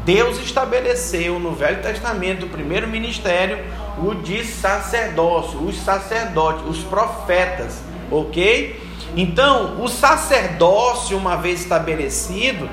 [0.05, 3.57] Deus estabeleceu no Velho Testamento o primeiro ministério,
[3.97, 8.82] o de sacerdócio, os sacerdotes, os profetas, ok?
[9.15, 12.69] Então, o sacerdócio, uma vez estabelecido,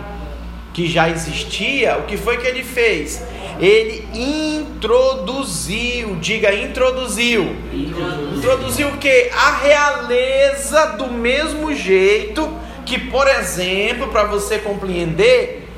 [0.72, 3.22] que já existia, o que foi que ele fez?
[3.58, 7.56] Ele introduziu, diga introduziu.
[7.72, 9.30] Introduz Introduziu o que?
[9.34, 12.50] A realeza do mesmo jeito
[12.86, 15.68] que, por exemplo, para você compreender,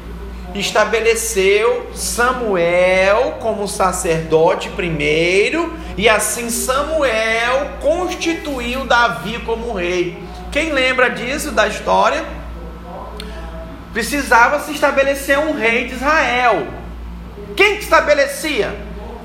[0.55, 10.17] estabeleceu Samuel como sacerdote primeiro, e assim Samuel constituiu Davi como rei.
[10.53, 12.23] Quem lembra disso da história?
[13.95, 16.67] Precisava se estabelecer um rei de Israel.
[17.57, 18.77] Quem que estabelecia?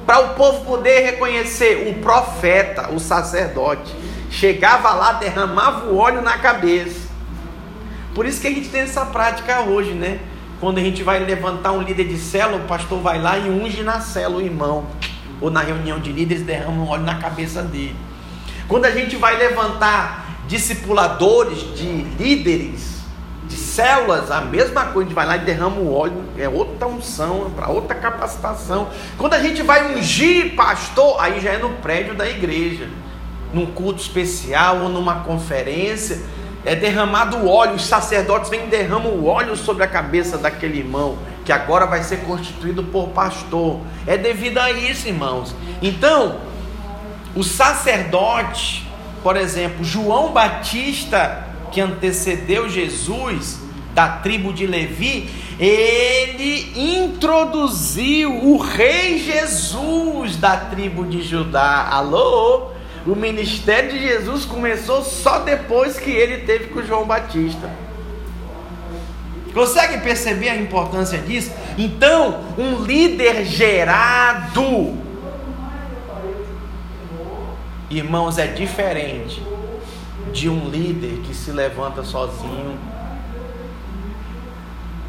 [0.06, 3.94] Para o povo poder reconhecer um profeta, o sacerdote.
[4.32, 7.10] Chegava lá, derramava o óleo na cabeça.
[8.16, 10.20] Por isso que a gente tem essa prática hoje, né?
[10.62, 13.84] Quando a gente vai levantar um líder de célula, o pastor vai lá e unge
[13.84, 14.88] na célula o irmão.
[15.42, 17.98] Ou na reunião de líderes, derrama um óleo na cabeça dele.
[18.66, 21.86] Quando a gente vai levantar discipuladores de
[22.18, 22.98] líderes,
[23.48, 26.88] de células, a mesma coisa, a gente vai lá e derrama o óleo, é outra
[26.88, 28.90] unção, para outra capacitação.
[29.18, 32.90] Quando a gente vai ungir pastor, aí já é no prédio da igreja,
[33.54, 36.22] num culto especial ou numa conferência,
[36.66, 40.80] é derramado o óleo, os sacerdotes vêm e derramam o óleo sobre a cabeça daquele
[40.80, 43.80] irmão, que agora vai ser constituído por pastor.
[44.06, 45.56] É devido a isso, irmãos.
[45.82, 46.40] Então,
[47.36, 48.87] o sacerdote,
[49.24, 53.60] por exemplo, João Batista, que antecedeu Jesus,
[53.94, 55.28] da tribo de Levi,
[55.60, 61.88] ele introduziu o rei Jesus da tribo de Judá.
[61.90, 62.70] Alô?
[63.08, 67.72] O ministério de Jesus começou só depois que ele teve com João Batista.
[69.52, 71.52] Consegue perceber a importância disso?
[71.76, 74.94] Então, um líder gerado,
[77.90, 79.42] irmãos, é diferente
[80.34, 82.78] de um líder que se levanta sozinho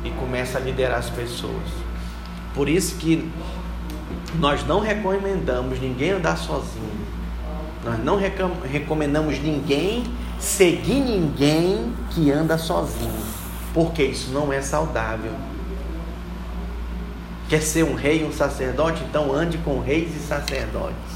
[0.04, 1.66] e começa a liderar as pessoas.
[2.54, 3.30] Por isso que
[4.38, 6.98] nós não recomendamos ninguém andar sozinho.
[7.84, 10.04] Nós não recom- recomendamos ninguém
[10.38, 13.22] seguir ninguém que anda sozinho,
[13.74, 15.32] porque isso não é saudável.
[17.48, 19.02] Quer ser um rei, um sacerdote?
[19.08, 21.07] Então ande com reis e sacerdotes.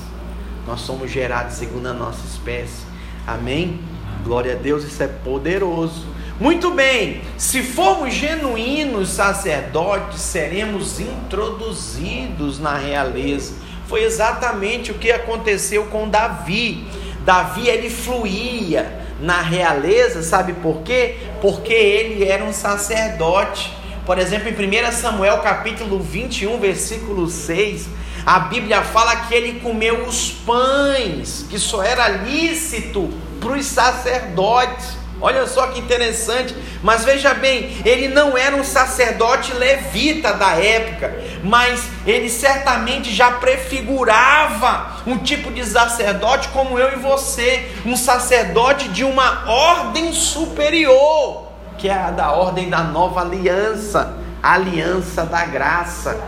[0.67, 2.85] Nós somos gerados segundo a nossa espécie.
[3.27, 3.81] Amém?
[4.25, 6.07] Glória a Deus, isso é poderoso.
[6.41, 13.55] Muito bem, se formos genuínos sacerdotes, seremos introduzidos na realeza.
[13.87, 16.85] Foi exatamente o que aconteceu com Davi.
[17.25, 21.17] Davi ele fluía na realeza, sabe por quê?
[21.41, 23.73] Porque ele era um sacerdote.
[24.05, 27.89] Por exemplo, em 1 Samuel capítulo 21, versículo 6,
[28.25, 34.97] a Bíblia fala que ele comeu os pães, que só era lícito para os sacerdotes.
[35.21, 36.55] Olha só que interessante.
[36.83, 43.33] Mas veja bem, ele não era um sacerdote levita da época, mas ele certamente já
[43.33, 51.49] prefigurava um tipo de sacerdote como eu e você, um sacerdote de uma ordem superior,
[51.79, 56.21] que é a da ordem da nova aliança, a aliança da graça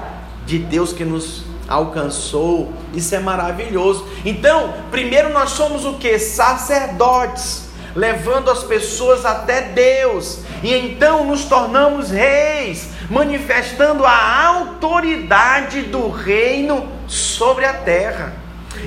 [0.47, 2.73] de Deus que nos alcançou.
[2.95, 4.07] Isso é maravilhoso.
[4.25, 6.19] Então, primeiro nós somos o que?
[6.19, 16.09] Sacerdotes levando as pessoas até Deus, e então nos tornamos reis, manifestando a autoridade do
[16.09, 18.33] reino sobre a terra.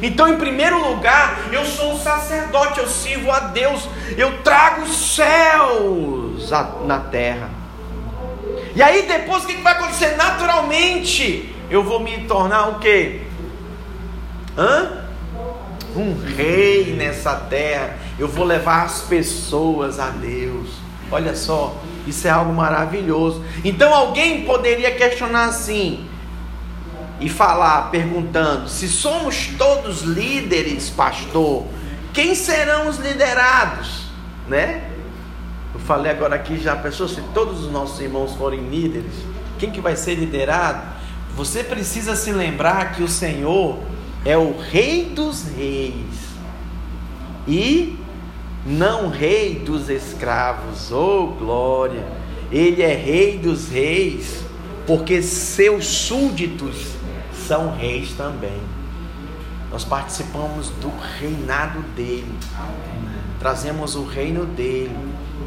[0.02, 5.16] Então, em primeiro lugar, eu sou um sacerdote, eu sirvo a Deus, eu trago os
[5.16, 6.52] céus
[6.86, 7.50] na terra.
[8.76, 10.18] E aí, depois, o que vai acontecer?
[10.18, 13.22] Naturalmente, eu vou me tornar o quê?
[14.58, 15.06] Hã?
[15.96, 20.70] Um rei nessa terra eu vou levar as pessoas a Deus.
[21.12, 21.76] Olha só,
[22.06, 23.44] isso é algo maravilhoso.
[23.64, 26.08] Então alguém poderia questionar assim
[27.20, 31.66] e falar, perguntando: se somos todos líderes, pastor,
[32.14, 34.08] quem serão os liderados,
[34.48, 34.90] né?
[35.74, 39.14] Eu falei agora aqui já pensou se todos os nossos irmãos forem líderes,
[39.60, 40.97] quem que vai ser liderado?
[41.38, 43.78] Você precisa se lembrar que o Senhor
[44.26, 45.94] é o Rei dos Reis
[47.48, 47.96] e
[48.66, 52.04] não rei dos escravos, oh glória!
[52.52, 54.44] Ele é rei dos reis,
[54.88, 56.88] porque seus súditos
[57.32, 58.60] são reis também.
[59.72, 62.34] Nós participamos do reinado dele,
[63.40, 64.98] trazemos o reino dele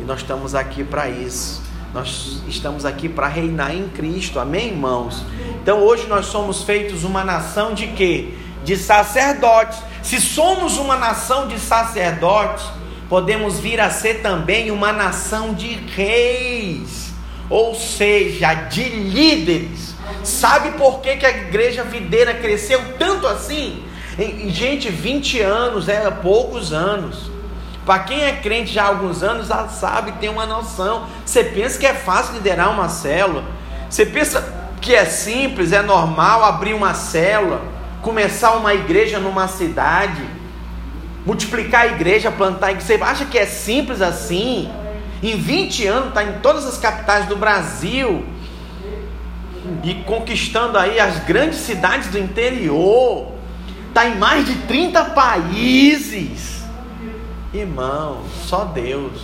[0.01, 1.61] e nós estamos aqui para isso.
[1.93, 5.25] Nós estamos aqui para reinar em Cristo, amém, irmãos?
[5.61, 8.35] Então hoje nós somos feitos uma nação de quê?
[8.65, 9.79] De sacerdotes.
[10.01, 12.65] Se somos uma nação de sacerdotes,
[13.09, 17.13] podemos vir a ser também uma nação de reis,
[17.49, 19.95] ou seja, de líderes.
[20.23, 23.83] Sabe por que, que a igreja videira cresceu tanto assim?
[24.49, 27.31] Gente, 20 anos é poucos anos.
[27.85, 31.07] Para quem é crente já há alguns anos, já sabe, tem uma noção.
[31.25, 33.45] Você pensa que é fácil liderar uma célula?
[33.89, 37.63] Você pensa que é simples, é normal abrir uma célula,
[38.03, 40.41] começar uma igreja numa cidade?
[41.25, 42.87] multiplicar a igreja, plantar igreja.
[42.87, 44.71] Você acha que é simples assim?
[45.23, 48.25] Em 20 anos está em todas as capitais do Brasil
[49.85, 53.33] e conquistando aí as grandes cidades do interior.
[53.89, 56.60] Está em mais de 30 países.
[57.53, 59.23] Irmão, só Deus.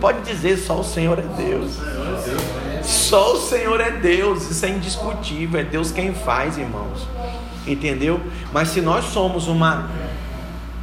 [0.00, 1.72] Pode dizer, só o Senhor é Deus.
[2.82, 4.50] Só o Senhor é Deus.
[4.50, 5.60] Isso é indiscutível.
[5.60, 7.06] É Deus quem faz, irmãos.
[7.66, 8.20] Entendeu?
[8.52, 9.90] Mas se nós somos uma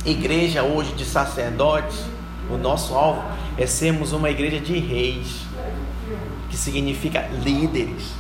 [0.06, 2.06] igreja hoje de sacerdotes,
[2.50, 3.24] o nosso alvo
[3.58, 5.42] é sermos uma igreja de reis,
[6.50, 8.12] que significa líderes.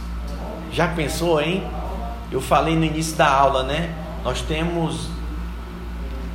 [0.72, 1.64] Já pensou, hein?
[2.32, 3.94] Eu falei no início da aula, né?
[4.24, 5.08] Nós temos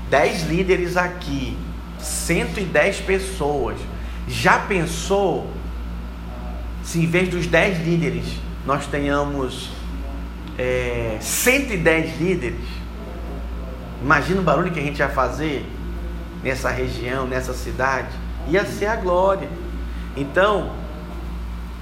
[0.08, 1.56] 10 líderes aqui,
[2.02, 3.78] 110 pessoas.
[4.28, 5.50] Já pensou
[6.82, 8.24] se em vez dos 10 líderes
[8.66, 9.70] nós tenhamos
[10.58, 12.80] é, 110 líderes?
[14.02, 15.66] Imagina o barulho que a gente ia fazer
[16.42, 18.08] nessa região, nessa cidade.
[18.48, 19.48] Ia ser a glória.
[20.16, 20.72] Então,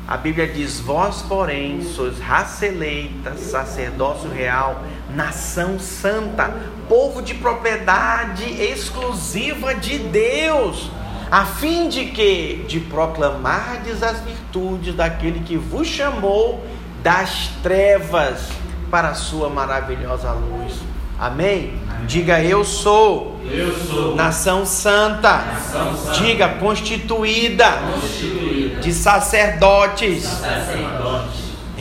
[0.07, 4.83] a Bíblia diz: Vós, porém, sois raça eleita, sacerdócio real,
[5.15, 6.55] nação santa,
[6.89, 10.91] povo de propriedade exclusiva de Deus,
[11.31, 12.65] a fim de que?
[12.69, 16.65] De proclamardes as virtudes daquele que vos chamou
[17.03, 18.49] das trevas
[18.91, 20.75] para a sua maravilhosa luz.
[21.19, 21.75] Amém?
[22.07, 23.41] Diga eu sou.
[23.51, 24.15] Eu sou.
[24.15, 25.39] Nação santa.
[25.39, 26.19] Nação santa.
[26.21, 27.67] Diga constituída.
[27.93, 28.81] Constituída.
[28.81, 30.25] De sacerdotes.
[30.25, 31.18] Sacerdotes.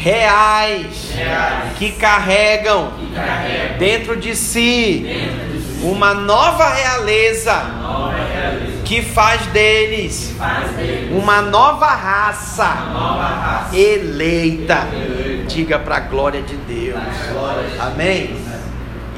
[0.08, 1.12] Reais.
[1.14, 1.78] Reais.
[1.78, 2.92] Que carregam.
[2.92, 3.78] Que carregam.
[3.78, 5.04] Dentro de si.
[5.04, 5.86] Dentro de si.
[5.86, 7.54] Uma nova realeza.
[7.64, 8.84] Nova realeza.
[8.86, 10.34] Que faz deles.
[10.38, 11.12] Faz deles.
[11.12, 12.74] Uma nova raça.
[12.94, 13.76] Nova raça.
[13.76, 14.88] Eleita.
[14.94, 15.48] Eleita.
[15.50, 17.00] Diga para a glória de Deus.
[17.34, 18.38] Glória de Amém.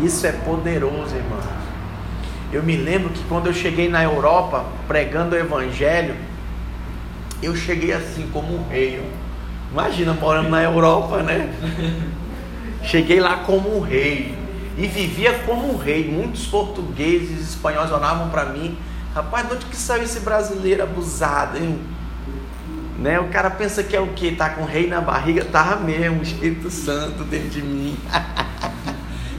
[0.02, 1.40] Isso é poderoso, irmão.
[2.52, 6.16] Eu me lembro que quando eu cheguei na Europa pregando o Evangelho,
[7.44, 9.00] eu cheguei assim como um rei.
[9.72, 11.54] Imagina morando na Europa, né?
[12.84, 14.36] Cheguei lá como um rei
[14.78, 16.10] e vivia como um rei.
[16.10, 18.78] Muitos portugueses e espanhóis olhavam para mim,
[19.14, 21.80] rapaz, de onde que saiu esse brasileiro abusado, hein?
[22.98, 23.20] Né?
[23.20, 24.36] O cara pensa que é o que?
[24.36, 27.98] Tá com o rei na barriga, tava mesmo, o Espírito Santo dentro de mim.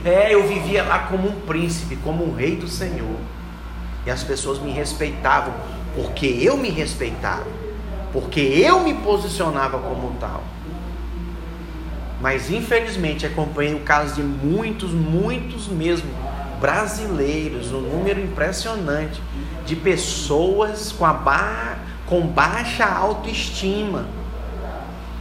[0.03, 3.17] É, eu vivia lá como um príncipe, como um rei do Senhor.
[4.03, 5.53] E as pessoas me respeitavam
[5.95, 7.45] porque eu me respeitava,
[8.11, 10.43] porque eu me posicionava como tal.
[12.19, 16.09] Mas infelizmente acompanhei o caso de muitos, muitos mesmo
[16.59, 19.19] brasileiros, um número impressionante
[19.65, 21.79] de pessoas com, a ba...
[22.05, 24.05] com baixa autoestima,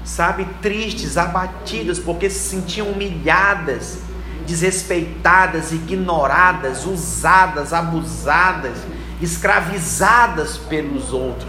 [0.04, 4.00] sabe, tristes, abatidas porque se sentiam humilhadas,
[4.46, 8.76] desrespeitadas, ignoradas, usadas, abusadas
[9.22, 11.48] escravizadas pelos outros.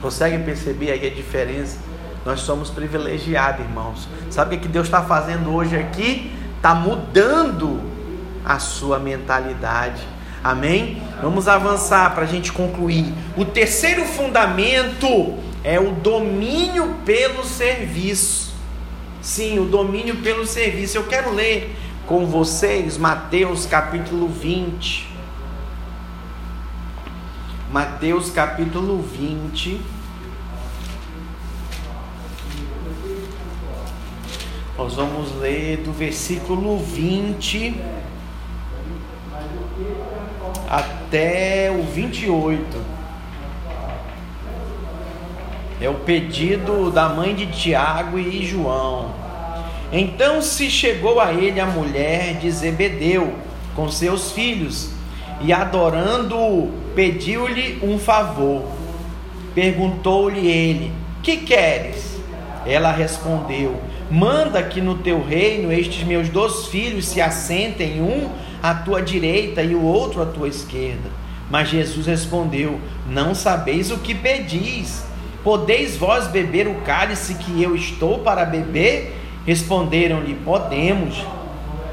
[0.00, 1.78] Conseguem perceber aí a diferença?
[2.24, 4.08] Nós somos privilegiados, irmãos.
[4.30, 6.32] Sabe o que Deus está fazendo hoje aqui?
[6.56, 7.80] Está mudando
[8.44, 10.02] a sua mentalidade.
[10.42, 11.02] Amém?
[11.22, 13.12] Vamos avançar para a gente concluir.
[13.36, 15.34] O terceiro fundamento
[15.64, 18.54] é o domínio pelo serviço.
[19.20, 20.98] Sim, o domínio pelo serviço.
[20.98, 21.74] Eu quero ler
[22.06, 25.15] com vocês Mateus capítulo 20.
[27.70, 29.80] Mateus capítulo 20.
[34.78, 37.80] Nós vamos ler do versículo 20
[40.70, 42.80] até o 28.
[45.80, 49.12] É o pedido da mãe de Tiago e João.
[49.92, 53.34] Então se chegou a ele a mulher de Zebedeu
[53.74, 54.95] com seus filhos
[55.40, 58.64] e adorando-o, pediu-lhe um favor.
[59.54, 62.18] Perguntou-lhe ele: Que queres?
[62.66, 63.76] Ela respondeu:
[64.10, 68.30] Manda que no teu reino estes meus dois filhos se assentem, um
[68.62, 71.10] à tua direita e o outro à tua esquerda.
[71.50, 75.04] Mas Jesus respondeu: Não sabeis o que pedis.
[75.44, 79.14] Podeis vós beber o cálice que eu estou para beber?
[79.46, 81.24] Responderam-lhe: Podemos.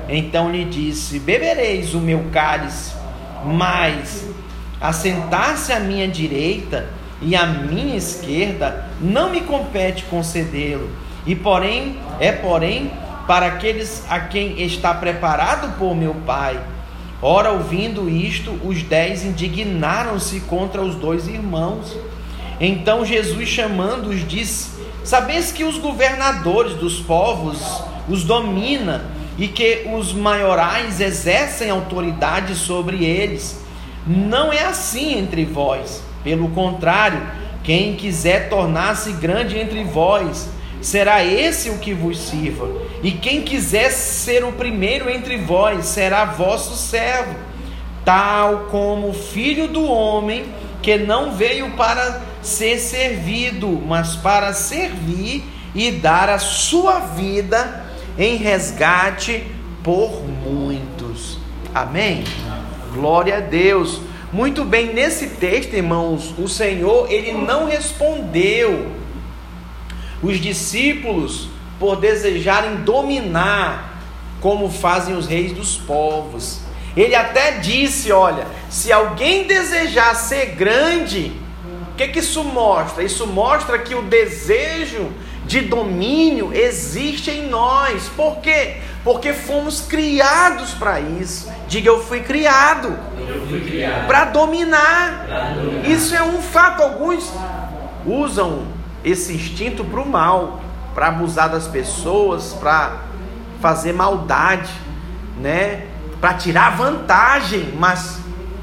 [0.09, 3.02] Então lhe disse: Bebereis o meu cálice
[3.45, 4.27] mas
[4.79, 6.89] assentar-se à minha direita
[7.21, 10.89] e à minha esquerda não me compete concedê-lo.
[11.25, 12.91] E porém, é porém
[13.25, 16.59] para aqueles a quem está preparado por meu Pai.
[17.21, 21.97] Ora, ouvindo isto, os dez indignaram-se contra os dois irmãos.
[22.59, 24.71] Então Jesus, chamando-os, disse:
[25.05, 29.05] Sabeis que os governadores dos povos os domina
[29.37, 33.59] e que os maiorais exercem autoridade sobre eles.
[34.05, 36.03] Não é assim entre vós.
[36.23, 37.21] Pelo contrário,
[37.63, 40.49] quem quiser tornar-se grande entre vós,
[40.81, 42.69] será esse o que vos sirva.
[43.01, 47.35] E quem quiser ser o primeiro entre vós, será vosso servo.
[48.03, 50.45] Tal como o filho do homem,
[50.81, 57.82] que não veio para ser servido, mas para servir e dar a sua vida
[58.17, 59.43] em resgate
[59.83, 61.37] por muitos.
[61.73, 62.23] Amém?
[62.93, 64.01] Glória a Deus.
[64.31, 68.91] Muito bem, nesse texto, irmãos, o Senhor, ele não respondeu
[70.21, 71.49] os discípulos
[71.79, 74.01] por desejarem dominar
[74.41, 76.61] como fazem os reis dos povos.
[76.95, 81.31] Ele até disse: Olha, se alguém desejar ser grande,
[81.91, 83.03] o que, que isso mostra?
[83.03, 85.11] Isso mostra que o desejo
[85.45, 88.09] de domínio existe em nós.
[88.15, 88.77] Por quê?
[89.03, 91.51] Porque fomos criados para isso.
[91.67, 92.97] Diga, eu fui criado,
[93.65, 94.07] criado.
[94.07, 95.25] para dominar.
[95.27, 95.89] dominar.
[95.89, 96.81] Isso é um fato.
[96.81, 97.31] Alguns
[98.05, 98.63] usam
[99.03, 100.61] esse instinto para o mal,
[100.93, 103.01] para abusar das pessoas, para
[103.61, 104.71] fazer maldade,
[105.41, 105.87] né?
[106.21, 107.73] Para tirar vantagem.
[107.77, 108.19] Mas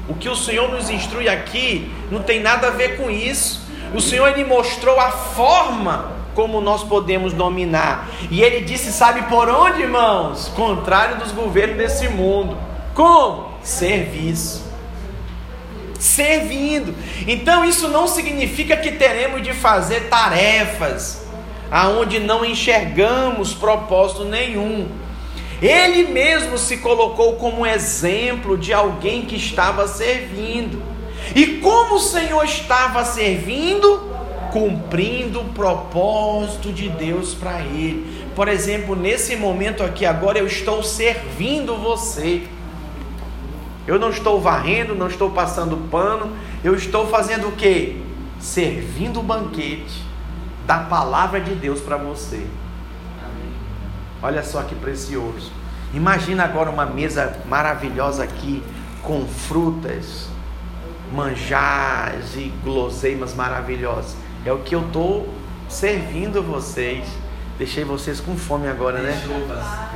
[0.09, 3.61] o que o Senhor nos instrui aqui não tem nada a ver com isso.
[3.93, 8.09] O Senhor ele mostrou a forma como nós podemos dominar.
[8.29, 10.51] E ele disse: sabe por onde, irmãos?
[10.55, 12.57] Contrário dos governos desse mundo.
[12.93, 13.51] Como?
[13.61, 14.69] Serviço.
[15.99, 16.95] Servindo.
[17.27, 21.21] Então isso não significa que teremos de fazer tarefas
[21.71, 24.89] aonde não enxergamos propósito nenhum.
[25.61, 30.83] Ele mesmo se colocou como exemplo de alguém que estava servindo.
[31.35, 34.10] E como o Senhor estava servindo,
[34.51, 38.25] cumprindo o propósito de Deus para ele.
[38.35, 42.43] Por exemplo, nesse momento aqui agora eu estou servindo você.
[43.87, 46.31] Eu não estou varrendo, não estou passando pano,
[46.63, 48.03] eu estou fazendo o que?
[48.39, 50.05] Servindo o banquete
[50.67, 52.45] da palavra de Deus para você.
[54.21, 55.51] Olha só que precioso.
[55.93, 58.63] Imagina agora uma mesa maravilhosa aqui
[59.01, 60.29] com frutas,
[61.11, 64.15] manjares e guloseimas maravilhosas.
[64.45, 65.27] É o que eu estou
[65.69, 67.05] servindo vocês.
[67.57, 69.21] Deixei vocês com fome agora, né?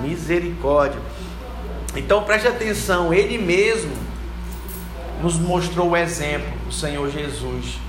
[0.01, 0.99] Misericórdia.
[1.95, 3.93] Então preste atenção, ele mesmo
[5.21, 7.79] nos mostrou o exemplo, o Senhor Jesus,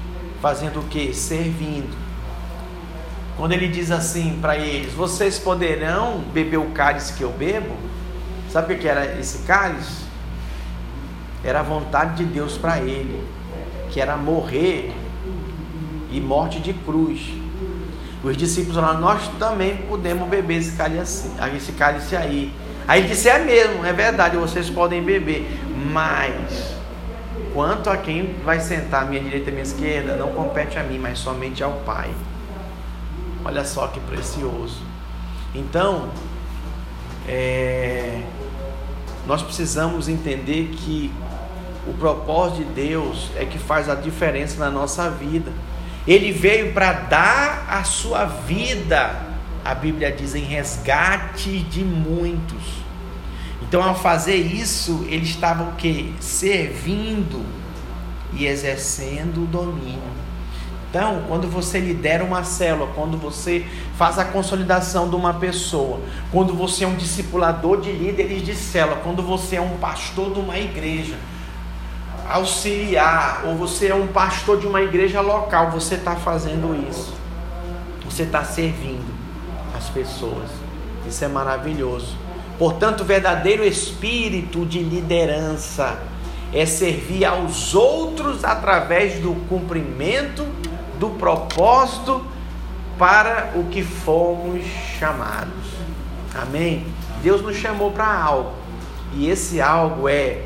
[0.41, 1.13] fazendo o que?
[1.13, 1.95] Servindo.
[3.37, 7.77] Quando ele diz assim para eles: Vocês poderão beber o cálice que eu bebo?
[8.51, 10.07] Sabe o que era esse cálice?
[11.45, 13.23] Era a vontade de Deus para ele,
[13.91, 14.93] que era morrer
[16.11, 17.21] e morte de cruz.
[18.23, 22.53] Os discípulos falaram: Nós também podemos beber esse cálice, esse cálice aí.
[22.89, 25.47] Aí ele disse: É mesmo, é verdade, vocês podem beber,
[25.93, 26.75] mas
[27.53, 30.83] quanto a quem vai sentar à minha direita e à minha esquerda, não compete a
[30.83, 32.11] mim, mas somente ao Pai.
[33.45, 34.83] Olha só que precioso.
[35.55, 36.09] Então,
[37.29, 38.23] é,
[39.27, 41.13] nós precisamos entender que
[41.87, 45.51] o propósito de Deus é que faz a diferença na nossa vida.
[46.07, 49.27] Ele veio para dar a sua vida,
[49.65, 52.63] a Bíblia diz, em resgate de muitos.
[53.63, 56.15] Então, ao fazer isso, ele estava o que?
[56.21, 57.45] Servindo
[58.33, 60.17] e exercendo o domínio.
[60.89, 63.67] Então, quando você lidera uma célula, quando você
[63.99, 66.01] faz a consolidação de uma pessoa,
[66.31, 70.39] quando você é um discipulador de líderes de célula, quando você é um pastor de
[70.39, 71.17] uma igreja,
[72.31, 77.15] auxiliar, ou você é um pastor de uma igreja local, você está fazendo isso.
[78.05, 79.15] Você está servindo
[79.77, 80.49] as pessoas.
[81.07, 82.17] Isso é maravilhoso.
[82.59, 85.99] Portanto, o verdadeiro espírito de liderança
[86.53, 90.47] é servir aos outros através do cumprimento
[90.99, 92.25] do propósito
[92.99, 94.65] para o que fomos
[94.99, 95.53] chamados.
[96.35, 96.87] Amém?
[97.23, 98.53] Deus nos chamou para algo,
[99.15, 100.43] e esse algo é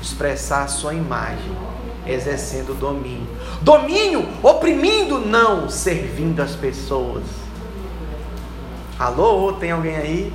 [0.00, 1.50] expressar a sua imagem,
[2.06, 3.26] exercendo domínio.
[3.62, 7.24] Domínio oprimindo, não servindo as pessoas.
[8.98, 10.32] Alô, tem alguém aí?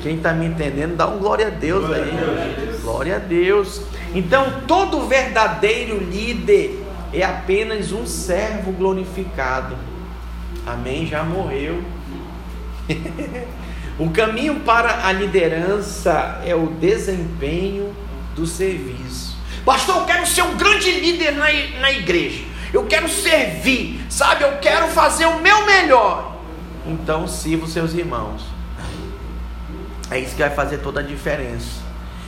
[0.00, 2.10] Quem está me entendendo, dá um glória a Deus glória aí.
[2.10, 2.80] A Deus.
[2.82, 3.82] Glória a Deus.
[4.14, 9.76] Então, todo verdadeiro líder é apenas um servo glorificado.
[10.66, 11.06] Amém?
[11.06, 11.82] Já morreu.
[13.98, 17.94] o caminho para a liderança é o desempenho
[18.34, 19.36] do serviço.
[19.64, 21.46] Pastor, eu quero ser um grande líder na,
[21.80, 22.44] na igreja.
[22.72, 24.44] Eu quero servir, sabe?
[24.44, 26.36] Eu quero fazer o meu melhor.
[26.86, 28.42] Então sirva os seus irmãos.
[30.10, 31.80] É isso que vai fazer toda a diferença.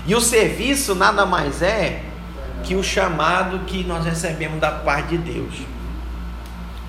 [0.06, 2.02] E o serviço nada mais é
[2.64, 5.54] que o chamado que nós recebemos da parte de Deus,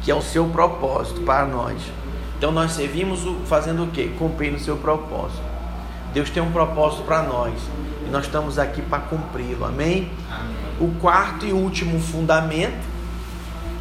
[0.04, 1.80] que é o seu propósito para nós.
[2.40, 4.08] Então nós servimos fazendo o que?
[4.18, 5.44] Cumprindo o seu propósito.
[6.14, 7.54] Deus tem um propósito para nós
[8.08, 9.66] e nós estamos aqui para cumpri-lo.
[9.66, 10.10] Amém?
[10.32, 10.56] Amém?
[10.80, 12.82] O quarto e último fundamento,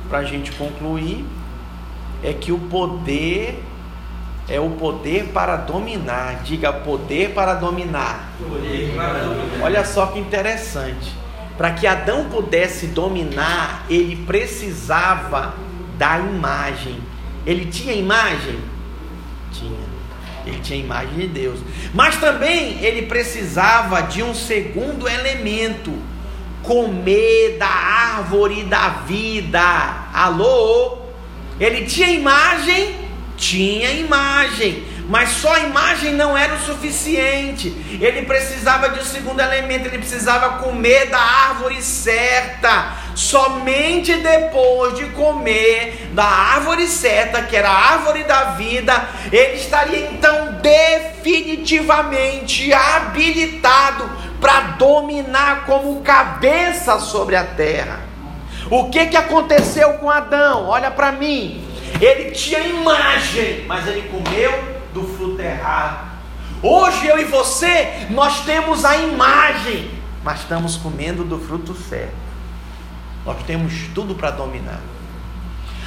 [0.09, 1.24] para a gente concluir,
[2.20, 3.62] é que o poder
[4.48, 6.42] é o poder para dominar.
[6.42, 8.28] Diga poder para dominar.
[8.40, 9.62] Poder para dominar.
[9.64, 11.14] Olha só que interessante.
[11.56, 15.54] Para que Adão pudesse dominar, ele precisava
[15.96, 17.00] da imagem.
[17.47, 18.59] Ele tinha imagem?
[19.53, 19.89] Tinha.
[20.47, 21.61] Ele tinha imagem de Deus.
[21.93, 25.93] Mas também ele precisava de um segundo elemento:
[26.62, 29.61] comer da árvore da vida.
[30.12, 30.99] Alô?
[31.61, 32.95] Ele tinha imagem?
[33.36, 37.68] Tinha imagem mas só a imagem não era o suficiente.
[37.98, 42.92] Ele precisava de um segundo elemento, ele precisava comer da árvore certa.
[43.14, 50.11] Somente depois de comer da árvore certa, que era a árvore da vida, ele estaria
[50.11, 58.00] então definitivamente habilitado para dominar como cabeça sobre a terra.
[58.70, 60.68] O que que aconteceu com Adão?
[60.68, 61.66] Olha para mim.
[61.98, 66.09] Ele tinha imagem, mas ele comeu do fruto errado.
[66.61, 69.90] Hoje eu e você, nós temos a imagem,
[70.24, 72.16] mas estamos comendo do fruto certo.
[73.24, 74.80] Nós temos tudo para dominar.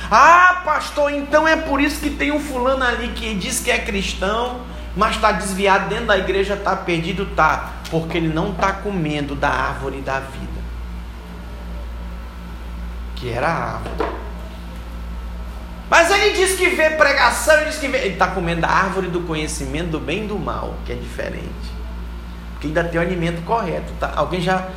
[0.10, 3.80] Ah, pastor, então é por isso que tem um fulano ali que diz que é
[3.80, 4.62] cristão,
[4.96, 9.50] mas está desviado dentro da igreja, está perdido, tá, porque ele não está comendo da
[9.50, 10.62] árvore da vida,
[13.16, 14.12] que era a árvore.
[15.92, 17.98] Mas ele diz que vê pregação, ele diz que vê.
[17.98, 21.52] Ele está comendo a árvore do conhecimento do bem e do mal, que é diferente.
[22.54, 23.92] Porque ainda tem o alimento correto.
[24.00, 24.14] Tá?
[24.16, 24.70] Alguém já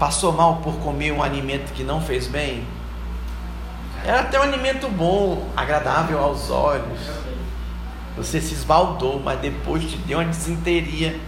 [0.00, 2.66] passou mal por comer um alimento que não fez bem?
[4.04, 7.08] Era até um alimento bom, agradável aos olhos.
[8.16, 11.20] Você se esbaldou, mas depois te deu uma desinteria.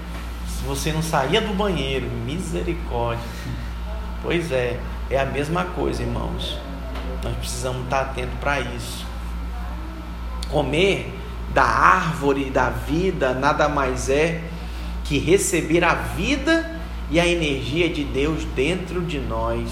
[0.49, 3.23] Se você não saía do banheiro, misericórdia.
[4.25, 6.59] Pois é, é a mesma coisa, irmãos.
[7.23, 9.10] Nós precisamos estar atentos para isso
[10.51, 11.13] comer
[11.53, 14.41] da árvore da vida nada mais é
[15.05, 16.79] que receber a vida
[17.11, 19.69] e a energia de Deus dentro de nós.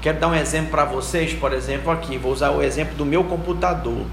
[0.00, 3.24] Quero dar um exemplo para vocês, por exemplo, aqui, vou usar o exemplo do meu
[3.24, 4.06] computador.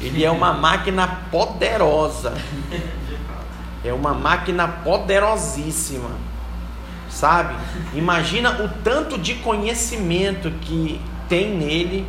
[0.00, 2.34] Ele é uma máquina poderosa.
[3.84, 6.10] É uma máquina poderosíssima.
[7.08, 7.54] Sabe?
[7.94, 12.06] Imagina o tanto de conhecimento que tem nele,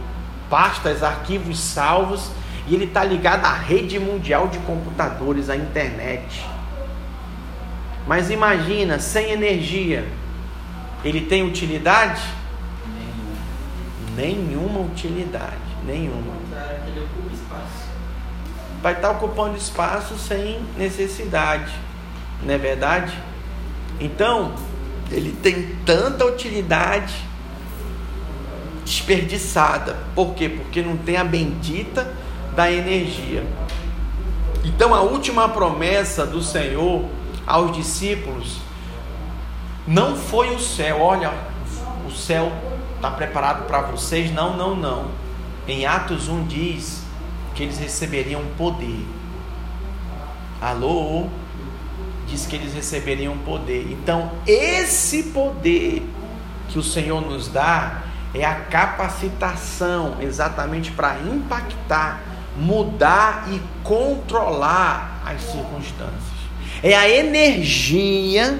[0.53, 2.29] pastas, arquivos salvos,
[2.67, 6.45] e ele está ligado à rede mundial de computadores, à internet.
[8.05, 10.07] Mas imagina, sem energia,
[11.03, 12.21] ele tem utilidade?
[14.15, 16.33] Nenhuma utilidade, nenhuma.
[18.79, 21.73] Vai estar ocupando espaço sem necessidade,
[22.43, 23.17] não é verdade?
[23.99, 24.53] Então,
[25.09, 27.32] ele tem tanta utilidade
[28.83, 29.97] desperdiçada.
[30.15, 30.49] Por quê?
[30.49, 32.13] Porque não tem a bendita
[32.55, 33.45] da energia.
[34.63, 37.05] Então, a última promessa do Senhor
[37.45, 38.57] aos discípulos
[39.85, 41.33] não foi o céu, olha,
[42.07, 42.51] o céu
[42.95, 44.31] está preparado para vocês.
[44.31, 45.07] Não, não, não.
[45.67, 47.03] Em Atos 1 diz
[47.53, 49.05] que eles receberiam poder.
[50.61, 51.27] Alô?
[52.27, 53.91] Diz que eles receberiam poder.
[53.91, 56.01] Então, esse poder
[56.69, 58.03] que o Senhor nos dá
[58.33, 62.21] é a capacitação exatamente para impactar,
[62.57, 66.33] mudar e controlar as circunstâncias.
[66.81, 68.59] É a energia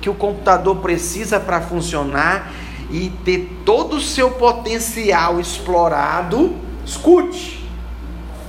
[0.00, 2.52] que o computador precisa para funcionar
[2.90, 6.56] e ter todo o seu potencial explorado.
[6.86, 7.68] Escute,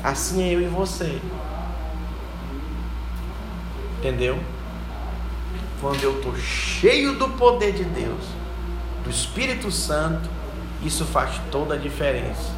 [0.03, 1.19] assim é eu e você.
[3.97, 4.39] Entendeu?
[5.81, 8.23] Quando eu estou cheio do poder de Deus,
[9.03, 10.29] do Espírito Santo,
[10.83, 12.53] isso faz toda a diferença.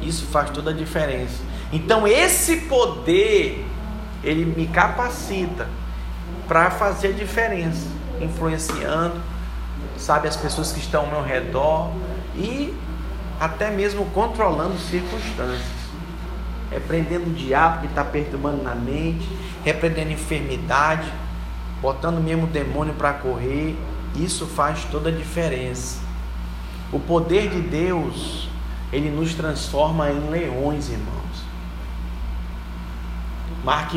[0.00, 1.42] Isso faz toda a diferença.
[1.72, 3.64] Então, esse poder,
[4.22, 5.68] ele me capacita
[6.48, 7.86] para fazer a diferença,
[8.20, 9.20] influenciando,
[9.96, 11.92] sabe, as pessoas que estão ao meu redor
[12.34, 12.74] e
[13.38, 15.80] até mesmo controlando circunstâncias.
[16.70, 19.28] Repreendendo o diabo que está perturbando na mente,
[19.64, 21.12] repreendendo enfermidade,
[21.82, 23.76] botando mesmo o demônio para correr.
[24.14, 26.09] Isso faz toda a diferença.
[26.92, 28.48] O poder de Deus,
[28.92, 31.20] ele nos transforma em leões, irmãos.
[33.64, 33.92] Mark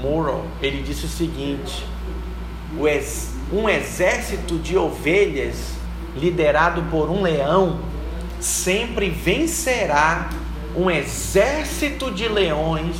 [0.00, 1.84] Morrow, ele disse o seguinte:
[3.52, 5.72] um exército de ovelhas
[6.16, 7.80] liderado por um leão
[8.38, 10.30] sempre vencerá
[10.76, 12.96] um exército de leões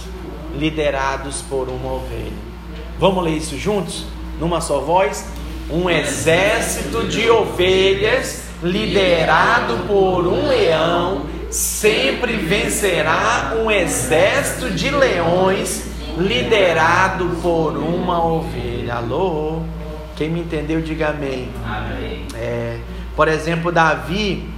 [0.55, 2.51] liderados por uma ovelha.
[2.99, 4.05] Vamos ler isso juntos?
[4.39, 5.25] Numa só voz?
[5.71, 17.29] Um exército de ovelhas liderado por um leão sempre vencerá um exército de leões liderado
[17.43, 18.97] por uma ovelha.
[18.97, 19.63] Alô?
[20.17, 21.49] Quem me entendeu, diga amém.
[21.65, 22.27] Amém.
[22.35, 22.79] É,
[23.17, 24.49] por exemplo, Davi,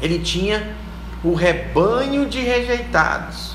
[0.00, 0.74] ele tinha
[1.22, 3.52] o rebanho de rejeitados.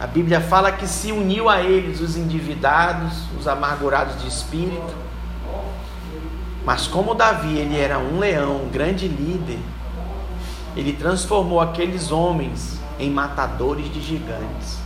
[0.00, 4.94] A Bíblia fala que se uniu a eles os endividados, os amargurados de espírito.
[6.64, 9.58] Mas como Davi, ele era um leão, um grande líder,
[10.74, 14.78] ele transformou aqueles homens em matadores de gigantes.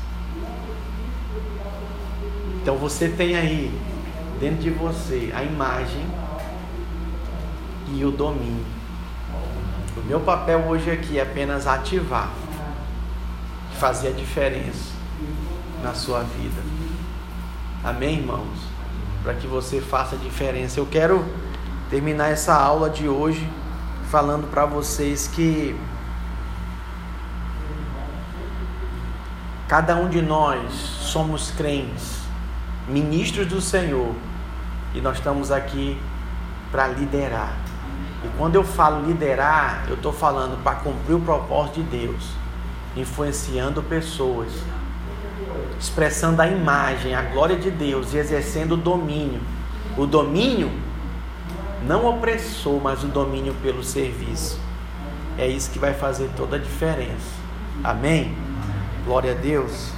[2.60, 3.72] Então você tem aí
[4.40, 6.04] dentro de você a imagem
[7.94, 8.66] e o domínio.
[9.96, 12.30] O meu papel hoje aqui é apenas ativar,
[13.78, 14.92] fazer a diferença
[15.82, 16.60] na sua vida.
[17.84, 18.58] Amém, irmãos?
[19.22, 20.78] Para que você faça a diferença.
[20.80, 21.24] Eu quero
[21.90, 23.48] terminar essa aula de hoje
[24.10, 25.78] falando para vocês que
[29.66, 32.20] cada um de nós somos crentes,
[32.86, 34.14] ministros do Senhor,
[34.94, 36.00] e nós estamos aqui
[36.70, 37.54] para liderar.
[38.24, 42.30] E quando eu falo liderar, eu estou falando para cumprir o propósito de Deus,
[42.96, 44.52] influenciando pessoas,
[45.78, 49.40] expressando a imagem, a glória de Deus e exercendo o domínio.
[49.96, 50.87] O domínio
[51.82, 54.60] não opressor, mas o domínio pelo serviço.
[55.36, 57.38] É isso que vai fazer toda a diferença.
[57.84, 58.34] Amém?
[59.04, 59.97] Glória a Deus.